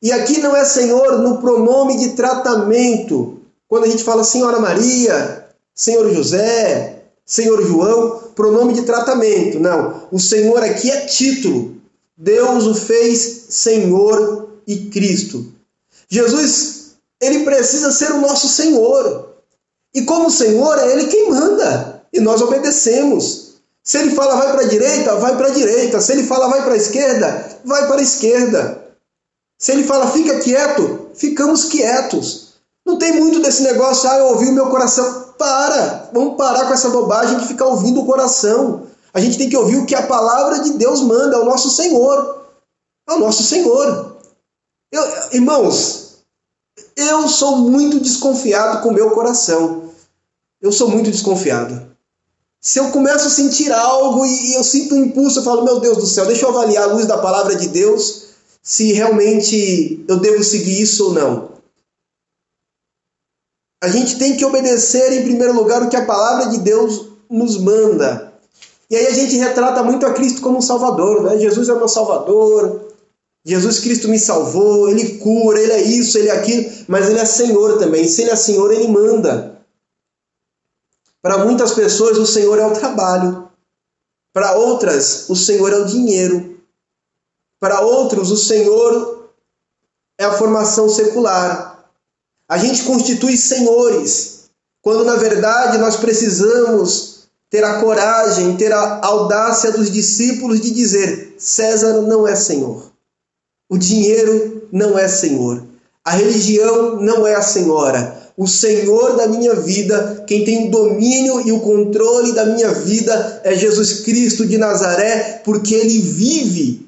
E 0.04 0.12
aqui 0.12 0.38
não 0.38 0.54
é 0.54 0.66
Senhor 0.66 1.18
no 1.22 1.38
pronome 1.38 1.96
de 1.96 2.10
tratamento. 2.10 3.40
Quando 3.66 3.84
a 3.84 3.88
gente 3.88 4.04
fala 4.04 4.22
Senhora 4.22 4.60
Maria, 4.60 5.46
Senhor 5.74 6.12
José, 6.12 7.04
Senhor 7.24 7.66
João, 7.66 8.20
pronome 8.34 8.74
de 8.74 8.82
tratamento. 8.82 9.58
Não, 9.58 10.02
o 10.12 10.20
Senhor 10.20 10.62
aqui 10.62 10.90
é 10.90 11.06
título. 11.06 11.76
Deus 12.18 12.66
o 12.66 12.74
fez 12.74 13.46
Senhor 13.48 14.50
e 14.66 14.76
Cristo. 14.90 15.46
Jesus, 16.06 16.96
ele 17.18 17.42
precisa 17.42 17.90
ser 17.90 18.12
o 18.12 18.20
nosso 18.20 18.46
Senhor. 18.46 19.30
E 19.94 20.02
como 20.02 20.30
Senhor, 20.30 20.78
é 20.80 20.92
ele 20.92 21.06
quem 21.06 21.30
manda. 21.30 22.02
E 22.12 22.20
nós 22.20 22.42
obedecemos. 22.42 23.54
Se 23.82 23.96
ele 23.96 24.10
fala 24.10 24.36
vai 24.36 24.52
para 24.52 24.60
a 24.66 24.68
direita, 24.68 25.16
vai 25.16 25.34
para 25.34 25.46
a 25.46 25.52
direita. 25.52 25.98
Se 26.02 26.12
ele 26.12 26.24
fala 26.24 26.48
vai 26.48 26.62
para 26.62 26.74
a 26.74 26.76
esquerda, 26.76 27.58
vai 27.64 27.86
para 27.86 28.00
a 28.00 28.02
esquerda. 28.02 28.84
Se 29.64 29.72
ele 29.72 29.85
fala 29.85 30.11
fica 30.11 30.40
quieto, 30.40 31.09
ficamos 31.14 31.64
quietos. 31.64 32.48
Não 32.85 32.98
tem 32.98 33.12
muito 33.12 33.40
desse 33.40 33.62
negócio, 33.62 34.11
ah, 34.11 34.18
eu 34.18 34.27
ouvi 34.27 34.50
o 34.50 34.53
meu 34.53 34.66
coração. 34.66 35.33
Para! 35.38 36.11
Vamos 36.12 36.37
parar 36.37 36.66
com 36.66 36.74
essa 36.74 36.90
bobagem 36.90 37.38
de 37.38 37.46
ficar 37.46 37.64
ouvindo 37.64 38.03
o 38.03 38.05
coração. 38.05 38.83
A 39.14 39.20
gente 39.20 39.38
tem 39.38 39.48
que 39.48 39.57
ouvir 39.57 39.79
o 39.79 39.87
que 39.87 39.94
a 39.94 40.07
palavra 40.07 40.59
de 40.59 40.74
Deus 40.74 41.00
manda, 41.00 41.37
é 41.37 41.38
o 41.38 41.46
nosso 41.46 41.70
Senhor. 41.70 42.44
É 43.09 43.14
o 43.14 43.18
nosso 43.18 43.42
Senhor. 43.42 44.18
Eu, 44.92 45.03
irmãos, 45.33 46.18
eu 46.94 47.27
sou 47.27 47.57
muito 47.57 48.00
desconfiado 48.00 48.83
com 48.83 48.90
o 48.90 48.94
meu 48.94 49.12
coração. 49.12 49.85
Eu 50.61 50.72
sou 50.72 50.90
muito 50.90 51.11
desconfiado. 51.11 51.87
Se 52.61 52.79
eu 52.79 52.90
começo 52.90 53.29
a 53.29 53.31
sentir 53.31 53.72
algo 53.72 54.27
e 54.27 54.53
eu 54.53 54.62
sinto 54.62 54.94
um 54.94 55.07
impulso, 55.07 55.38
eu 55.38 55.42
falo, 55.42 55.64
meu 55.64 55.81
Deus 55.81 55.96
do 55.96 56.07
céu, 56.07 56.27
deixa 56.27 56.44
eu 56.44 56.50
avaliar 56.50 56.85
a 56.85 56.92
luz 56.92 57.07
da 57.07 57.16
palavra 57.16 57.57
de 57.57 57.68
Deus 57.68 58.23
se 58.64 58.94
realmente 58.94 60.03
eu 60.09 60.16
devo 60.18 60.42
seguir 60.42 60.81
isso 60.81 61.09
ou 61.09 61.12
não. 61.12 61.53
A 63.83 63.88
gente 63.88 64.18
tem 64.18 64.35
que 64.35 64.44
obedecer 64.44 65.12
em 65.12 65.24
primeiro 65.24 65.53
lugar 65.53 65.83
o 65.83 65.90
que 65.90 65.96
a 65.96 66.07
palavra 66.07 66.46
de 66.46 66.59
Deus 66.59 67.09
nos 67.31 67.59
manda. 67.59 68.33
E 68.88 68.96
aí 68.96 69.07
a 69.07 69.12
gente 69.12 69.37
retrata 69.37 69.83
muito 69.83 70.07
a 70.07 70.14
Cristo 70.14 70.40
como 70.40 70.59
um 70.59 70.62
Salvador, 70.62 71.22
né? 71.22 71.38
Jesus 71.38 71.68
é 71.68 71.74
meu 71.74 71.88
Salvador, 71.88 72.94
Jesus 73.44 73.81
Cristo 73.81 74.09
me 74.09 74.18
salvou, 74.18 74.88
Ele 74.88 75.18
cura, 75.18 75.61
Ele 75.61 75.72
é 75.72 75.83
isso, 75.83 76.16
Ele 76.16 76.31
é 76.31 76.33
aquilo, 76.33 76.70
mas 76.88 77.11
Ele 77.11 77.18
é 77.18 77.27
Senhor 77.27 77.79
também. 77.79 78.09
Se 78.09 78.22
Ele 78.22 78.31
é 78.31 78.37
Senhor, 78.37 78.72
Ele 78.72 78.88
manda. 78.88 79.61
Para 81.20 81.44
muitas 81.44 81.72
pessoas, 81.72 82.16
o 82.16 82.27
Senhor 82.27 82.59
é 82.59 82.66
o 82.66 82.72
trabalho. 82.72 83.46
Para 84.33 84.57
outras, 84.57 85.29
o 85.29 85.37
Senhor 85.37 85.70
é 85.70 85.77
o 85.77 85.85
dinheiro. 85.85 86.53
Para 87.64 87.81
outros, 87.81 88.31
o 88.31 88.37
Senhor 88.37 89.31
é 90.20 90.24
a 90.27 90.35
formação 90.35 90.87
secular. 90.87 91.88
A 92.46 92.59
gente 92.59 92.83
constitui 92.83 93.38
senhores, 93.38 94.50
quando 94.83 95.03
na 95.03 95.16
verdade 95.16 95.79
nós 95.79 95.96
precisamos 95.96 97.20
ter 97.48 97.64
a 97.64 97.81
coragem, 97.81 98.55
ter 98.59 98.70
a 98.70 99.00
audácia 99.03 99.72
dos 99.72 99.90
discípulos 99.90 100.61
de 100.61 100.72
dizer: 100.72 101.37
César 101.38 102.03
não 102.03 102.29
é 102.29 102.37
senhor. 102.37 102.92
O 103.66 103.79
dinheiro 103.79 104.68
não 104.70 104.98
é 104.98 105.09
senhor. 105.09 105.64
A 106.05 106.11
religião 106.11 107.00
não 107.00 107.27
é 107.27 107.35
a 107.35 107.40
senhora. 107.40 108.31
O 108.37 108.46
Senhor 108.46 109.16
da 109.16 109.27
minha 109.27 109.55
vida, 109.55 110.22
quem 110.27 110.44
tem 110.44 110.66
o 110.66 110.70
domínio 110.70 111.40
e 111.48 111.50
o 111.50 111.61
controle 111.61 112.35
da 112.35 112.44
minha 112.44 112.74
vida 112.74 113.40
é 113.42 113.55
Jesus 113.55 114.00
Cristo 114.00 114.44
de 114.44 114.59
Nazaré, 114.59 115.40
porque 115.42 115.74
ele 115.74 115.98
vive 116.00 116.84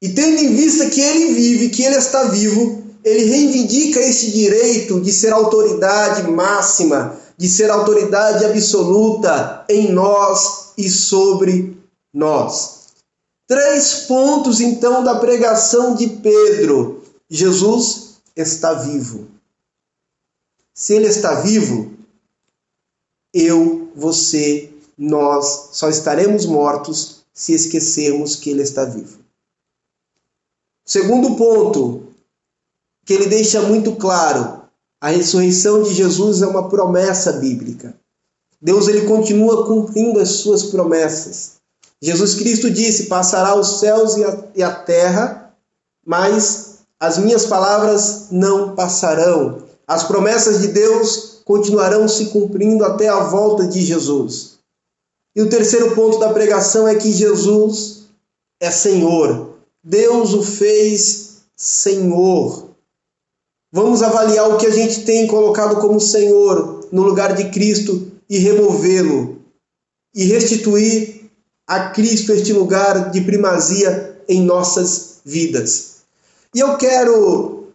e 0.00 0.08
tendo 0.10 0.40
em 0.40 0.54
vista 0.54 0.88
que 0.88 1.00
ele 1.00 1.34
vive, 1.34 1.70
que 1.70 1.82
ele 1.82 1.96
está 1.96 2.24
vivo, 2.24 2.84
ele 3.04 3.24
reivindica 3.24 4.00
esse 4.00 4.30
direito 4.30 5.00
de 5.00 5.12
ser 5.12 5.32
autoridade 5.32 6.30
máxima, 6.30 7.18
de 7.36 7.48
ser 7.48 7.70
autoridade 7.70 8.44
absoluta 8.44 9.64
em 9.68 9.92
nós 9.92 10.72
e 10.76 10.88
sobre 10.88 11.76
nós. 12.12 12.78
Três 13.46 14.00
pontos 14.00 14.60
então 14.60 15.02
da 15.02 15.16
pregação 15.16 15.94
de 15.94 16.06
Pedro. 16.06 17.02
Jesus 17.28 18.18
está 18.36 18.74
vivo. 18.74 19.26
Se 20.74 20.94
ele 20.94 21.08
está 21.08 21.40
vivo, 21.40 21.92
eu, 23.34 23.90
você, 23.96 24.72
nós 24.96 25.70
só 25.72 25.88
estaremos 25.88 26.46
mortos 26.46 27.24
se 27.32 27.52
esquecermos 27.52 28.36
que 28.36 28.50
ele 28.50 28.62
está 28.62 28.84
vivo. 28.84 29.18
Segundo 30.88 31.36
ponto, 31.36 32.04
que 33.04 33.12
ele 33.12 33.26
deixa 33.26 33.60
muito 33.60 33.94
claro, 33.96 34.62
a 34.98 35.10
ressurreição 35.10 35.82
de 35.82 35.92
Jesus 35.92 36.40
é 36.40 36.46
uma 36.46 36.70
promessa 36.70 37.32
bíblica. 37.32 37.94
Deus 38.58 38.88
ele 38.88 39.06
continua 39.06 39.66
cumprindo 39.66 40.18
as 40.18 40.30
suas 40.30 40.64
promessas. 40.64 41.56
Jesus 42.00 42.36
Cristo 42.36 42.70
disse: 42.70 43.04
Passará 43.04 43.54
os 43.54 43.80
céus 43.80 44.16
e 44.16 44.24
a, 44.24 44.44
e 44.56 44.62
a 44.62 44.74
terra, 44.74 45.54
mas 46.06 46.78
as 46.98 47.18
minhas 47.18 47.44
palavras 47.44 48.28
não 48.30 48.74
passarão. 48.74 49.64
As 49.86 50.04
promessas 50.04 50.62
de 50.62 50.68
Deus 50.68 51.42
continuarão 51.44 52.08
se 52.08 52.26
cumprindo 52.30 52.82
até 52.86 53.08
a 53.08 53.24
volta 53.24 53.66
de 53.66 53.82
Jesus. 53.82 54.56
E 55.36 55.42
o 55.42 55.50
terceiro 55.50 55.94
ponto 55.94 56.18
da 56.18 56.32
pregação 56.32 56.88
é 56.88 56.94
que 56.94 57.12
Jesus 57.12 58.04
é 58.58 58.70
Senhor. 58.70 59.47
Deus 59.88 60.34
o 60.34 60.42
fez 60.42 61.38
Senhor. 61.56 62.68
Vamos 63.72 64.02
avaliar 64.02 64.50
o 64.50 64.58
que 64.58 64.66
a 64.66 64.70
gente 64.70 65.02
tem 65.04 65.26
colocado 65.26 65.80
como 65.80 65.98
Senhor 65.98 66.86
no 66.92 67.02
lugar 67.02 67.34
de 67.34 67.48
Cristo 67.48 68.12
e 68.28 68.36
removê-lo 68.36 69.38
e 70.14 70.24
restituir 70.26 71.30
a 71.66 71.88
Cristo 71.88 72.32
este 72.32 72.52
lugar 72.52 73.10
de 73.10 73.22
primazia 73.22 74.20
em 74.28 74.42
nossas 74.42 75.20
vidas. 75.24 76.02
E 76.54 76.60
eu 76.60 76.76
quero 76.76 77.68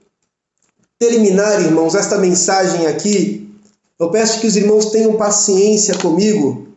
terminar, 0.99 1.62
irmãos, 1.62 1.95
esta 1.95 2.19
mensagem 2.19 2.86
aqui. 2.86 3.52
Eu 3.97 4.12
peço 4.12 4.39
que 4.39 4.45
os 4.45 4.56
irmãos 4.56 4.91
tenham 4.91 5.17
paciência 5.17 5.97
comigo, 5.97 6.67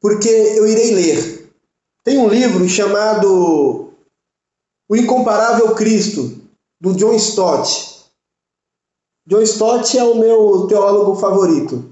porque 0.00 0.28
eu 0.28 0.66
irei 0.66 0.92
ler. 0.92 1.52
Tem 2.02 2.18
um 2.18 2.28
livro 2.28 2.68
chamado 2.68 3.81
O 4.92 4.96
Incomparável 4.96 5.74
Cristo, 5.74 6.34
do 6.78 6.92
John 6.92 7.14
Stott. 7.14 8.04
John 9.26 9.40
Stott 9.40 9.96
é 9.96 10.04
o 10.04 10.18
meu 10.18 10.66
teólogo 10.66 11.14
favorito. 11.14 11.82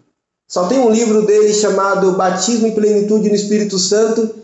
Só 0.46 0.68
tem 0.68 0.78
um 0.80 0.90
livro 0.90 1.22
dele 1.22 1.54
chamado 1.54 2.12
Batismo 2.12 2.66
e 2.66 2.72
Plenitude 2.72 3.30
no 3.30 3.34
Espírito 3.34 3.78
Santo 3.78 4.34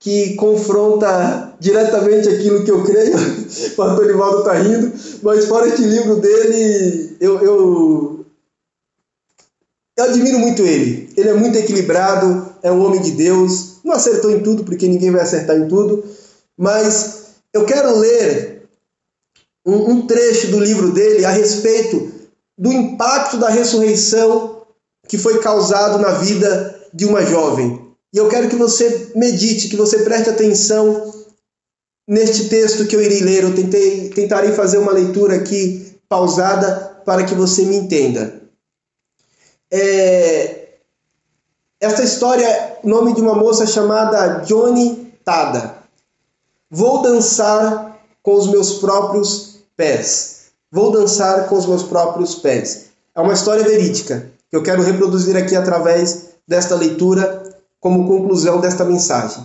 que 0.00 0.34
confronta 0.36 1.54
diretamente 1.60 2.30
aquilo 2.30 2.64
que 2.64 2.70
eu 2.70 2.82
creio. 2.84 3.18
o 3.76 4.06
Nivaldo 4.06 4.38
está 4.38 4.54
rindo, 4.54 4.94
mas 5.22 5.44
fora 5.44 5.68
este 5.68 5.82
livro 5.82 6.16
dele, 6.16 7.18
eu, 7.20 7.38
eu, 7.42 8.24
eu 9.94 10.04
admiro 10.04 10.38
muito 10.38 10.62
ele. 10.62 11.12
Ele 11.18 11.28
é 11.28 11.34
muito 11.34 11.58
equilibrado, 11.58 12.50
é 12.62 12.72
um 12.72 12.82
homem 12.82 13.02
de 13.02 13.10
Deus, 13.10 13.74
não 13.84 13.92
acertou 13.92 14.30
em 14.30 14.42
tudo, 14.42 14.64
porque 14.64 14.88
ninguém 14.88 15.10
vai 15.10 15.20
acertar 15.20 15.58
em 15.58 15.68
tudo, 15.68 16.02
mas 16.56 17.25
eu 17.56 17.64
quero 17.64 17.96
ler 17.96 18.68
um, 19.64 19.90
um 19.90 20.06
trecho 20.06 20.48
do 20.48 20.60
livro 20.60 20.92
dele 20.92 21.24
a 21.24 21.30
respeito 21.30 22.12
do 22.56 22.72
impacto 22.72 23.38
da 23.38 23.48
ressurreição 23.48 24.62
que 25.08 25.18
foi 25.18 25.40
causado 25.40 25.98
na 25.98 26.12
vida 26.12 26.80
de 26.92 27.04
uma 27.04 27.24
jovem. 27.24 27.86
E 28.12 28.18
eu 28.18 28.28
quero 28.28 28.48
que 28.48 28.56
você 28.56 29.12
medite, 29.14 29.68
que 29.68 29.76
você 29.76 29.98
preste 29.98 30.30
atenção 30.30 31.12
neste 32.06 32.48
texto 32.48 32.86
que 32.86 32.94
eu 32.94 33.02
irei 33.02 33.20
ler. 33.20 33.44
Eu 33.44 33.54
tentei, 33.54 34.10
tentarei 34.10 34.52
fazer 34.52 34.78
uma 34.78 34.92
leitura 34.92 35.36
aqui 35.36 35.98
pausada 36.08 37.00
para 37.04 37.24
que 37.24 37.34
você 37.34 37.62
me 37.62 37.76
entenda. 37.76 38.42
É, 39.70 40.68
esta 41.80 42.02
história, 42.02 42.78
o 42.82 42.88
nome 42.88 43.14
de 43.14 43.20
uma 43.20 43.34
moça 43.34 43.66
chamada 43.66 44.40
Johnny 44.44 45.12
Tada. 45.24 45.75
Vou 46.70 47.02
dançar 47.02 47.98
com 48.22 48.34
os 48.34 48.46
meus 48.48 48.74
próprios 48.74 49.56
pés. 49.76 50.46
Vou 50.70 50.90
dançar 50.90 51.48
com 51.48 51.56
os 51.56 51.64
meus 51.66 51.82
próprios 51.84 52.34
pés. 52.34 52.86
É 53.14 53.20
uma 53.20 53.34
história 53.34 53.64
verídica 53.64 54.32
que 54.50 54.56
eu 54.56 54.62
quero 54.62 54.82
reproduzir 54.82 55.36
aqui 55.36 55.54
através 55.54 56.30
desta 56.46 56.74
leitura 56.74 57.42
como 57.80 58.06
conclusão 58.08 58.60
desta 58.60 58.84
mensagem. 58.84 59.44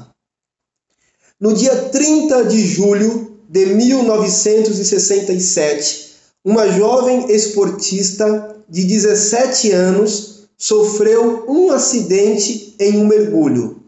No 1.39 1.53
dia 1.53 1.89
30 1.89 2.45
de 2.45 2.65
julho 2.65 3.38
de 3.47 3.67
1967, 3.67 6.15
uma 6.43 6.67
jovem 6.69 7.31
esportista 7.31 8.55
de 8.67 8.84
17 8.86 9.71
anos 9.71 10.47
sofreu 10.57 11.45
um 11.47 11.71
acidente 11.71 12.75
em 12.79 12.97
um 12.97 13.05
mergulho. 13.05 13.84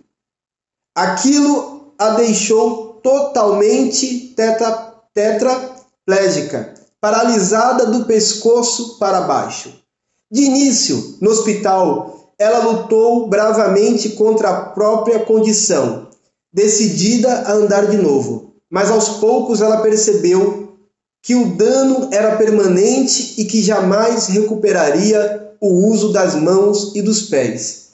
Aquilo 0.96 1.92
a 1.98 2.12
deixou 2.12 2.83
totalmente 3.04 4.34
tetra, 4.36 4.94
tetraplégica 5.14 6.74
paralisada 7.04 7.88
do 7.88 8.06
pescoço 8.06 8.98
para 8.98 9.20
baixo. 9.20 9.74
De 10.32 10.44
início, 10.44 11.18
no 11.20 11.32
hospital, 11.32 12.32
ela 12.40 12.60
lutou 12.60 13.28
bravamente 13.28 14.12
contra 14.12 14.50
a 14.50 14.62
própria 14.68 15.20
condição, 15.20 16.08
decidida 16.54 17.30
a 17.30 17.52
andar 17.52 17.88
de 17.88 17.98
novo. 17.98 18.54
Mas 18.72 18.90
aos 18.90 19.10
poucos 19.20 19.60
ela 19.60 19.82
percebeu 19.82 20.78
que 21.22 21.36
o 21.36 21.58
dano 21.58 22.08
era 22.10 22.38
permanente 22.38 23.34
e 23.38 23.44
que 23.44 23.62
jamais 23.62 24.28
recuperaria 24.28 25.56
o 25.60 25.90
uso 25.90 26.14
das 26.14 26.36
mãos 26.36 26.96
e 26.96 27.02
dos 27.02 27.24
pés. 27.24 27.90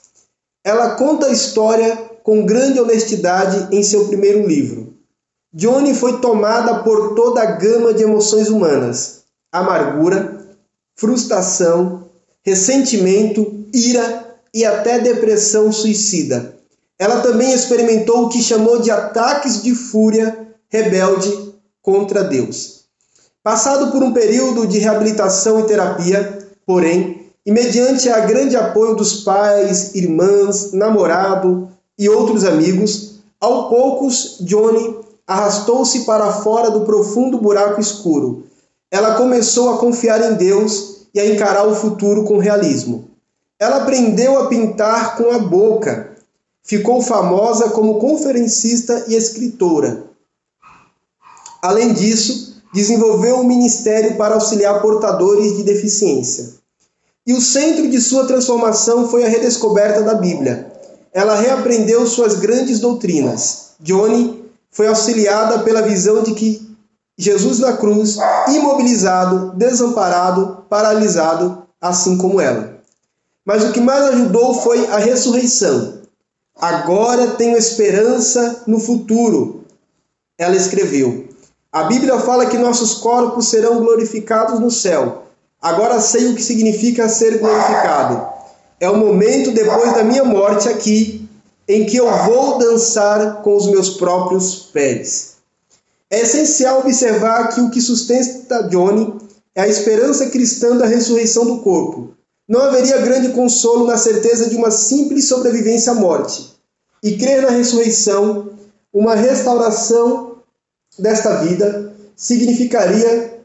Ela 0.64 0.92
conta 0.92 1.26
a 1.26 1.32
história 1.32 1.96
com 2.22 2.46
grande 2.46 2.80
honestidade 2.80 3.76
em 3.76 3.82
seu 3.82 4.08
primeiro 4.08 4.48
livro. 4.48 4.99
Johnny 5.52 5.96
foi 5.96 6.20
tomada 6.20 6.84
por 6.84 7.16
toda 7.16 7.42
a 7.42 7.46
gama 7.46 7.94
de 7.94 8.04
emoções 8.04 8.50
humanas: 8.50 9.22
amargura, 9.52 10.46
frustração, 10.96 12.06
ressentimento, 12.44 13.66
ira 13.74 14.38
e 14.54 14.64
até 14.64 15.00
depressão 15.00 15.72
suicida. 15.72 16.56
Ela 17.00 17.22
também 17.22 17.54
experimentou 17.54 18.26
o 18.26 18.30
que 18.30 18.44
chamou 18.44 18.80
de 18.80 18.92
ataques 18.92 19.64
de 19.64 19.74
fúria 19.74 20.48
rebelde 20.70 21.54
contra 21.82 22.24
Deus. 22.24 22.84
Passado 23.42 23.92
por 23.92 24.04
um 24.04 24.14
período 24.14 24.68
de 24.68 24.78
reabilitação 24.78 25.60
e 25.60 25.64
terapia, 25.64 26.40
porém, 26.66 27.32
e 27.46 27.52
mediante 27.52 28.10
a 28.10 28.20
grande 28.20 28.56
apoio 28.56 28.96
dos 28.96 29.24
pais, 29.24 29.96
irmãs, 29.96 30.74
namorado 30.74 31.70
e 31.98 32.08
outros 32.10 32.44
amigos, 32.44 33.16
ao 33.40 33.70
poucos 33.70 34.38
Johnny 34.42 35.09
arrastou-se 35.30 36.06
para 36.06 36.42
fora 36.42 36.72
do 36.72 36.82
profundo 36.82 37.38
buraco 37.38 37.80
escuro. 37.80 38.46
Ela 38.90 39.14
começou 39.14 39.70
a 39.70 39.78
confiar 39.78 40.20
em 40.32 40.34
Deus 40.34 41.06
e 41.14 41.20
a 41.20 41.32
encarar 41.32 41.68
o 41.68 41.76
futuro 41.76 42.24
com 42.24 42.40
realismo. 42.40 43.08
Ela 43.60 43.84
aprendeu 43.84 44.40
a 44.40 44.48
pintar 44.48 45.18
com 45.18 45.30
a 45.30 45.38
boca. 45.38 46.16
Ficou 46.64 47.00
famosa 47.04 47.70
como 47.70 48.00
conferencista 48.00 49.06
e 49.08 49.14
escritora. 49.14 50.06
Além 51.62 51.94
disso, 51.94 52.56
desenvolveu 52.74 53.36
um 53.36 53.44
ministério 53.44 54.18
para 54.18 54.34
auxiliar 54.34 54.82
portadores 54.82 55.58
de 55.58 55.64
deficiência. 55.64 56.56
E 57.28 57.34
o 57.34 57.42
centro 57.42 57.88
de 57.88 58.02
sua 58.02 58.26
transformação 58.26 59.08
foi 59.08 59.24
a 59.26 59.30
redescoberta 59.30 60.02
da 60.02 60.16
Bíblia. 60.16 60.74
Ela 61.14 61.36
reaprendeu 61.36 62.08
suas 62.08 62.40
grandes 62.40 62.80
doutrinas. 62.80 63.74
Johnny 63.80 64.39
foi 64.72 64.88
auxiliada 64.88 65.60
pela 65.60 65.82
visão 65.82 66.24
de 66.24 66.34
que 66.34 66.70
Jesus 67.18 67.60
na 67.60 67.76
cruz, 67.76 68.18
imobilizado, 68.48 69.52
desamparado, 69.56 70.64
paralisado, 70.70 71.64
assim 71.82 72.18
como 72.18 72.40
ela. 72.40 72.80
Mas 73.46 73.64
o 73.64 73.74
que 73.74 73.82
mais 73.82 74.04
ajudou 74.06 74.54
foi 74.54 74.88
a 74.88 74.98
ressurreição. 74.98 76.00
Agora 76.56 77.32
tenho 77.32 77.58
esperança 77.58 78.64
no 78.68 78.80
futuro. 78.80 79.66
Ela 80.38 80.56
escreveu. 80.56 81.28
A 81.72 81.84
Bíblia 81.84 82.18
fala 82.20 82.46
que 82.46 82.58
nossos 82.58 82.96
corpos 82.96 83.50
serão 83.50 83.80
glorificados 83.80 84.60
no 84.60 84.72
céu. 84.72 85.24
Agora 85.62 86.00
sei 86.00 86.28
o 86.28 86.36
que 86.36 86.42
significa 86.42 87.10
ser 87.10 87.40
glorificado. 87.40 88.28
É 88.80 88.90
o 88.90 88.98
momento 88.98 89.52
depois 89.52 89.94
da 89.94 90.04
minha 90.04 90.24
morte 90.24 90.70
aqui 90.70 91.29
em 91.70 91.86
que 91.86 91.98
eu 91.98 92.12
vou 92.26 92.58
dançar 92.58 93.44
com 93.44 93.56
os 93.56 93.68
meus 93.68 93.92
próprios 93.92 94.56
pés. 94.74 95.36
É 96.10 96.22
essencial 96.22 96.80
observar 96.80 97.54
que 97.54 97.62
o 97.62 97.70
que 97.70 97.80
sustenta 97.80 98.64
Johnny 98.64 99.14
é 99.54 99.62
a 99.62 99.68
esperança 99.68 100.32
cristã 100.32 100.76
da 100.76 100.88
ressurreição 100.88 101.46
do 101.46 101.60
corpo. 101.60 102.16
Não 102.48 102.62
haveria 102.62 102.98
grande 102.98 103.30
consolo 103.30 103.86
na 103.86 103.98
certeza 103.98 104.50
de 104.50 104.56
uma 104.56 104.72
simples 104.72 105.28
sobrevivência 105.28 105.92
à 105.92 105.96
morte. 105.96 106.56
E 107.04 107.16
crer 107.16 107.44
na 107.44 107.52
ressurreição, 107.52 108.50
uma 108.92 109.14
restauração 109.14 110.38
desta 110.98 111.36
vida, 111.44 111.94
significaria 112.16 113.44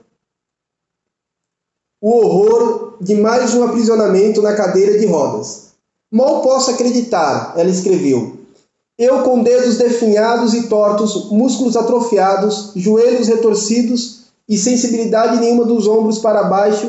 o 2.00 2.10
horror 2.10 2.96
de 3.02 3.14
mais 3.16 3.54
um 3.54 3.64
aprisionamento 3.64 4.40
na 4.40 4.56
cadeira 4.56 4.98
de 4.98 5.04
rodas. 5.04 5.73
Mal 6.14 6.42
posso 6.42 6.70
acreditar, 6.70 7.55
ela 7.57 7.68
escreveu. 7.68 8.35
Eu 8.96 9.24
com 9.24 9.42
dedos 9.42 9.79
definhados 9.79 10.55
e 10.55 10.68
tortos, 10.68 11.29
músculos 11.33 11.77
atrofiados, 11.77 12.70
joelhos 12.77 13.27
retorcidos 13.27 14.27
e 14.48 14.57
sensibilidade 14.57 15.40
nenhuma 15.40 15.64
dos 15.64 15.88
ombros 15.88 16.20
para 16.20 16.44
baixo, 16.44 16.88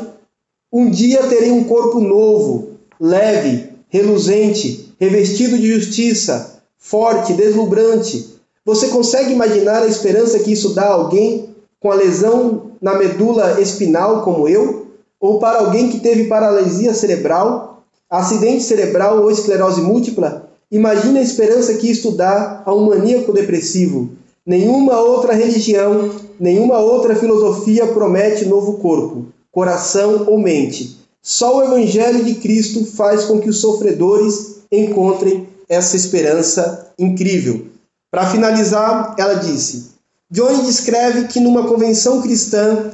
um 0.72 0.88
dia 0.88 1.26
terei 1.26 1.50
um 1.50 1.64
corpo 1.64 1.98
novo, 1.98 2.68
leve, 3.00 3.70
reluzente, 3.88 4.94
revestido 4.96 5.58
de 5.58 5.74
justiça, 5.74 6.60
forte, 6.78 7.32
deslumbrante. 7.32 8.32
Você 8.64 8.86
consegue 8.86 9.32
imaginar 9.32 9.82
a 9.82 9.88
esperança 9.88 10.38
que 10.38 10.52
isso 10.52 10.72
dá 10.72 10.84
a 10.84 10.92
alguém 10.92 11.48
com 11.80 11.90
a 11.90 11.96
lesão 11.96 12.70
na 12.80 12.94
medula 12.94 13.60
espinal 13.60 14.22
como 14.22 14.46
eu? 14.46 14.86
Ou 15.18 15.40
para 15.40 15.58
alguém 15.58 15.88
que 15.88 15.98
teve 15.98 16.28
paralisia 16.28 16.94
cerebral? 16.94 17.75
Acidente 18.10 18.62
cerebral 18.62 19.22
ou 19.22 19.30
esclerose 19.30 19.80
múltipla, 19.80 20.48
imagine 20.70 21.18
a 21.18 21.22
esperança 21.22 21.74
que 21.74 21.90
isto 21.90 22.10
dá 22.12 22.62
a 22.64 22.74
um 22.74 22.86
maníaco 22.86 23.32
depressivo. 23.32 24.10
Nenhuma 24.44 25.00
outra 25.00 25.34
religião, 25.34 26.10
nenhuma 26.38 26.78
outra 26.78 27.16
filosofia 27.16 27.86
promete 27.88 28.44
novo 28.44 28.74
corpo. 28.74 29.26
coração 29.50 30.26
ou 30.28 30.38
mente. 30.38 30.98
Só 31.22 31.56
o 31.56 31.64
Evangelho 31.64 32.22
de 32.22 32.34
Cristo 32.34 32.84
faz 32.84 33.24
com 33.24 33.40
que 33.40 33.48
os 33.48 33.58
sofredores 33.58 34.58
encontrem 34.70 35.48
essa 35.66 35.96
esperança 35.96 36.92
incrível. 36.98 37.66
Para 38.10 38.30
finalizar, 38.30 39.14
ela 39.18 39.34
disse: 39.34 39.92
Johnny 40.30 40.62
descreve 40.62 41.26
que 41.28 41.40
numa 41.40 41.66
convenção 41.66 42.20
cristã, 42.20 42.92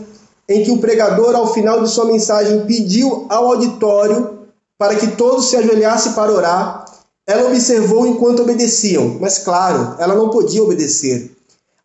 em 0.48 0.62
que 0.62 0.70
o 0.70 0.78
pregador, 0.78 1.34
ao 1.34 1.52
final 1.52 1.82
de 1.82 1.90
sua 1.90 2.04
mensagem, 2.04 2.64
pediu 2.64 3.26
ao 3.28 3.48
auditório 3.48 4.41
para 4.82 4.96
que 4.96 5.12
todos 5.12 5.48
se 5.48 5.56
ajoelhassem 5.56 6.12
para 6.12 6.32
orar, 6.32 6.84
ela 7.24 7.46
observou 7.46 8.04
enquanto 8.04 8.42
obedeciam, 8.42 9.16
mas 9.20 9.38
claro, 9.38 9.94
ela 10.00 10.16
não 10.16 10.28
podia 10.28 10.60
obedecer. 10.60 11.30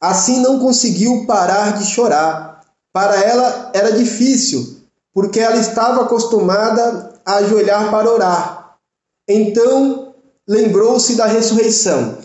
Assim 0.01 0.41
não 0.41 0.57
conseguiu 0.57 1.23
parar 1.27 1.77
de 1.77 1.85
chorar. 1.85 2.65
Para 2.91 3.15
ela 3.21 3.69
era 3.71 3.91
difícil, 3.91 4.79
porque 5.13 5.39
ela 5.39 5.57
estava 5.57 6.01
acostumada 6.01 7.13
a 7.23 7.35
ajoelhar 7.35 7.91
para 7.91 8.11
orar. 8.11 8.77
Então 9.29 10.15
lembrou-se 10.49 11.13
da 11.13 11.27
ressurreição. 11.27 12.17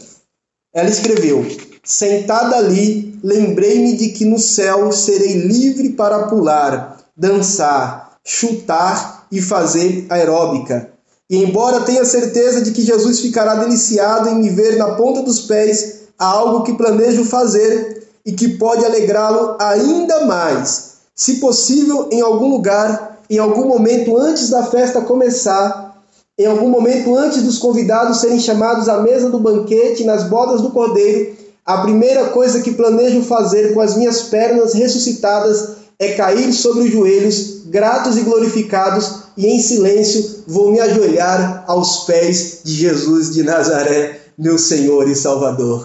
Ela 0.72 0.88
escreveu: 0.88 1.44
Sentada 1.85 2.56
ali, 2.56 3.20
lembrei-me 3.22 3.94
de 3.94 4.08
que 4.08 4.24
no 4.24 4.38
céu 4.38 4.90
serei 4.90 5.35
livre 5.35 5.90
para 5.90 6.28
pular, 6.28 6.96
dançar, 7.14 8.16
chutar 8.24 9.12
e 9.32 9.40
fazer 9.40 10.06
aeróbica. 10.10 10.90
E 11.28 11.42
embora 11.42 11.80
tenha 11.80 12.04
certeza 12.04 12.60
de 12.60 12.72
que 12.72 12.82
Jesus 12.82 13.20
ficará 13.20 13.54
deliciado 13.54 14.28
em 14.28 14.34
me 14.34 14.50
ver 14.50 14.76
na 14.76 14.94
ponta 14.94 15.22
dos 15.22 15.40
pés, 15.40 16.02
há 16.18 16.26
algo 16.26 16.62
que 16.62 16.74
planejo 16.74 17.24
fazer 17.24 18.06
e 18.24 18.32
que 18.32 18.50
pode 18.50 18.84
alegrá-lo 18.84 19.56
ainda 19.58 20.26
mais. 20.26 20.92
Se 21.14 21.36
possível, 21.36 22.08
em 22.12 22.20
algum 22.20 22.48
lugar, 22.48 23.18
em 23.30 23.38
algum 23.38 23.66
momento 23.66 24.16
antes 24.18 24.50
da 24.50 24.64
festa 24.64 25.00
começar, 25.00 26.02
em 26.38 26.44
algum 26.44 26.68
momento 26.68 27.16
antes 27.16 27.42
dos 27.42 27.58
convidados 27.58 28.18
serem 28.18 28.38
chamados 28.38 28.88
à 28.88 29.00
mesa 29.00 29.30
do 29.30 29.40
banquete 29.40 30.04
nas 30.04 30.24
bodas 30.24 30.60
do 30.60 30.70
cordeiro, 30.70 31.34
a 31.64 31.78
primeira 31.78 32.26
coisa 32.26 32.60
que 32.60 32.72
planejo 32.72 33.22
fazer 33.22 33.72
com 33.72 33.80
as 33.80 33.96
minhas 33.96 34.22
pernas 34.22 34.74
ressuscitadas 34.74 35.76
é 35.98 36.14
cair 36.14 36.52
sobre 36.52 36.82
os 36.84 36.90
joelhos, 36.90 37.62
gratos 37.66 38.16
e 38.16 38.22
glorificados, 38.22 39.21
e 39.36 39.46
em 39.46 39.60
silêncio 39.60 40.44
vou 40.46 40.72
me 40.72 40.80
ajoelhar 40.80 41.64
aos 41.66 42.04
pés 42.04 42.60
de 42.64 42.74
Jesus 42.74 43.32
de 43.32 43.42
Nazaré, 43.42 44.20
meu 44.36 44.58
Senhor 44.58 45.08
e 45.08 45.14
Salvador. 45.14 45.84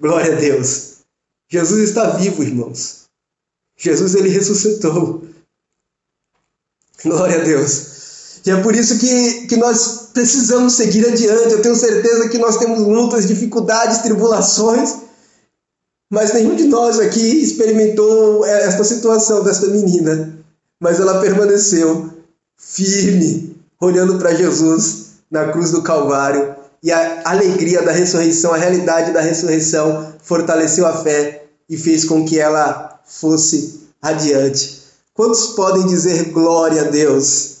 Glória 0.00 0.34
a 0.34 0.36
Deus. 0.36 0.94
Jesus 1.48 1.90
está 1.90 2.10
vivo, 2.10 2.42
irmãos. 2.42 3.04
Jesus 3.76 4.14
ele 4.14 4.28
ressuscitou. 4.28 5.24
Glória 7.02 7.40
a 7.40 7.44
Deus. 7.44 7.94
E 8.46 8.50
é 8.50 8.60
por 8.62 8.74
isso 8.74 8.98
que, 8.98 9.46
que 9.46 9.56
nós 9.56 10.10
precisamos 10.12 10.74
seguir 10.74 11.06
adiante. 11.06 11.52
Eu 11.52 11.62
tenho 11.62 11.74
certeza 11.74 12.28
que 12.28 12.38
nós 12.38 12.56
temos 12.56 12.80
lutas, 12.80 13.26
dificuldades, 13.26 13.98
tribulações, 13.98 14.96
mas 16.10 16.32
nenhum 16.32 16.54
de 16.54 16.64
nós 16.64 16.98
aqui 17.00 17.42
experimentou 17.42 18.44
esta 18.44 18.84
situação 18.84 19.42
desta 19.42 19.66
menina. 19.68 20.38
Mas 20.80 21.00
ela 21.00 21.20
permaneceu 21.20 22.13
firme, 22.56 23.56
olhando 23.80 24.18
para 24.18 24.34
Jesus 24.34 25.14
na 25.30 25.48
cruz 25.48 25.70
do 25.70 25.82
Calvário. 25.82 26.54
E 26.82 26.92
a 26.92 27.22
alegria 27.24 27.82
da 27.82 27.92
ressurreição, 27.92 28.52
a 28.52 28.58
realidade 28.58 29.12
da 29.12 29.20
ressurreição, 29.20 30.12
fortaleceu 30.22 30.86
a 30.86 30.92
fé 31.02 31.46
e 31.68 31.76
fez 31.76 32.04
com 32.04 32.24
que 32.24 32.38
ela 32.38 33.00
fosse 33.06 33.88
adiante. 34.02 34.82
Quantos 35.14 35.48
podem 35.48 35.86
dizer 35.86 36.30
glória 36.32 36.82
a 36.82 36.90
Deus? 36.90 37.53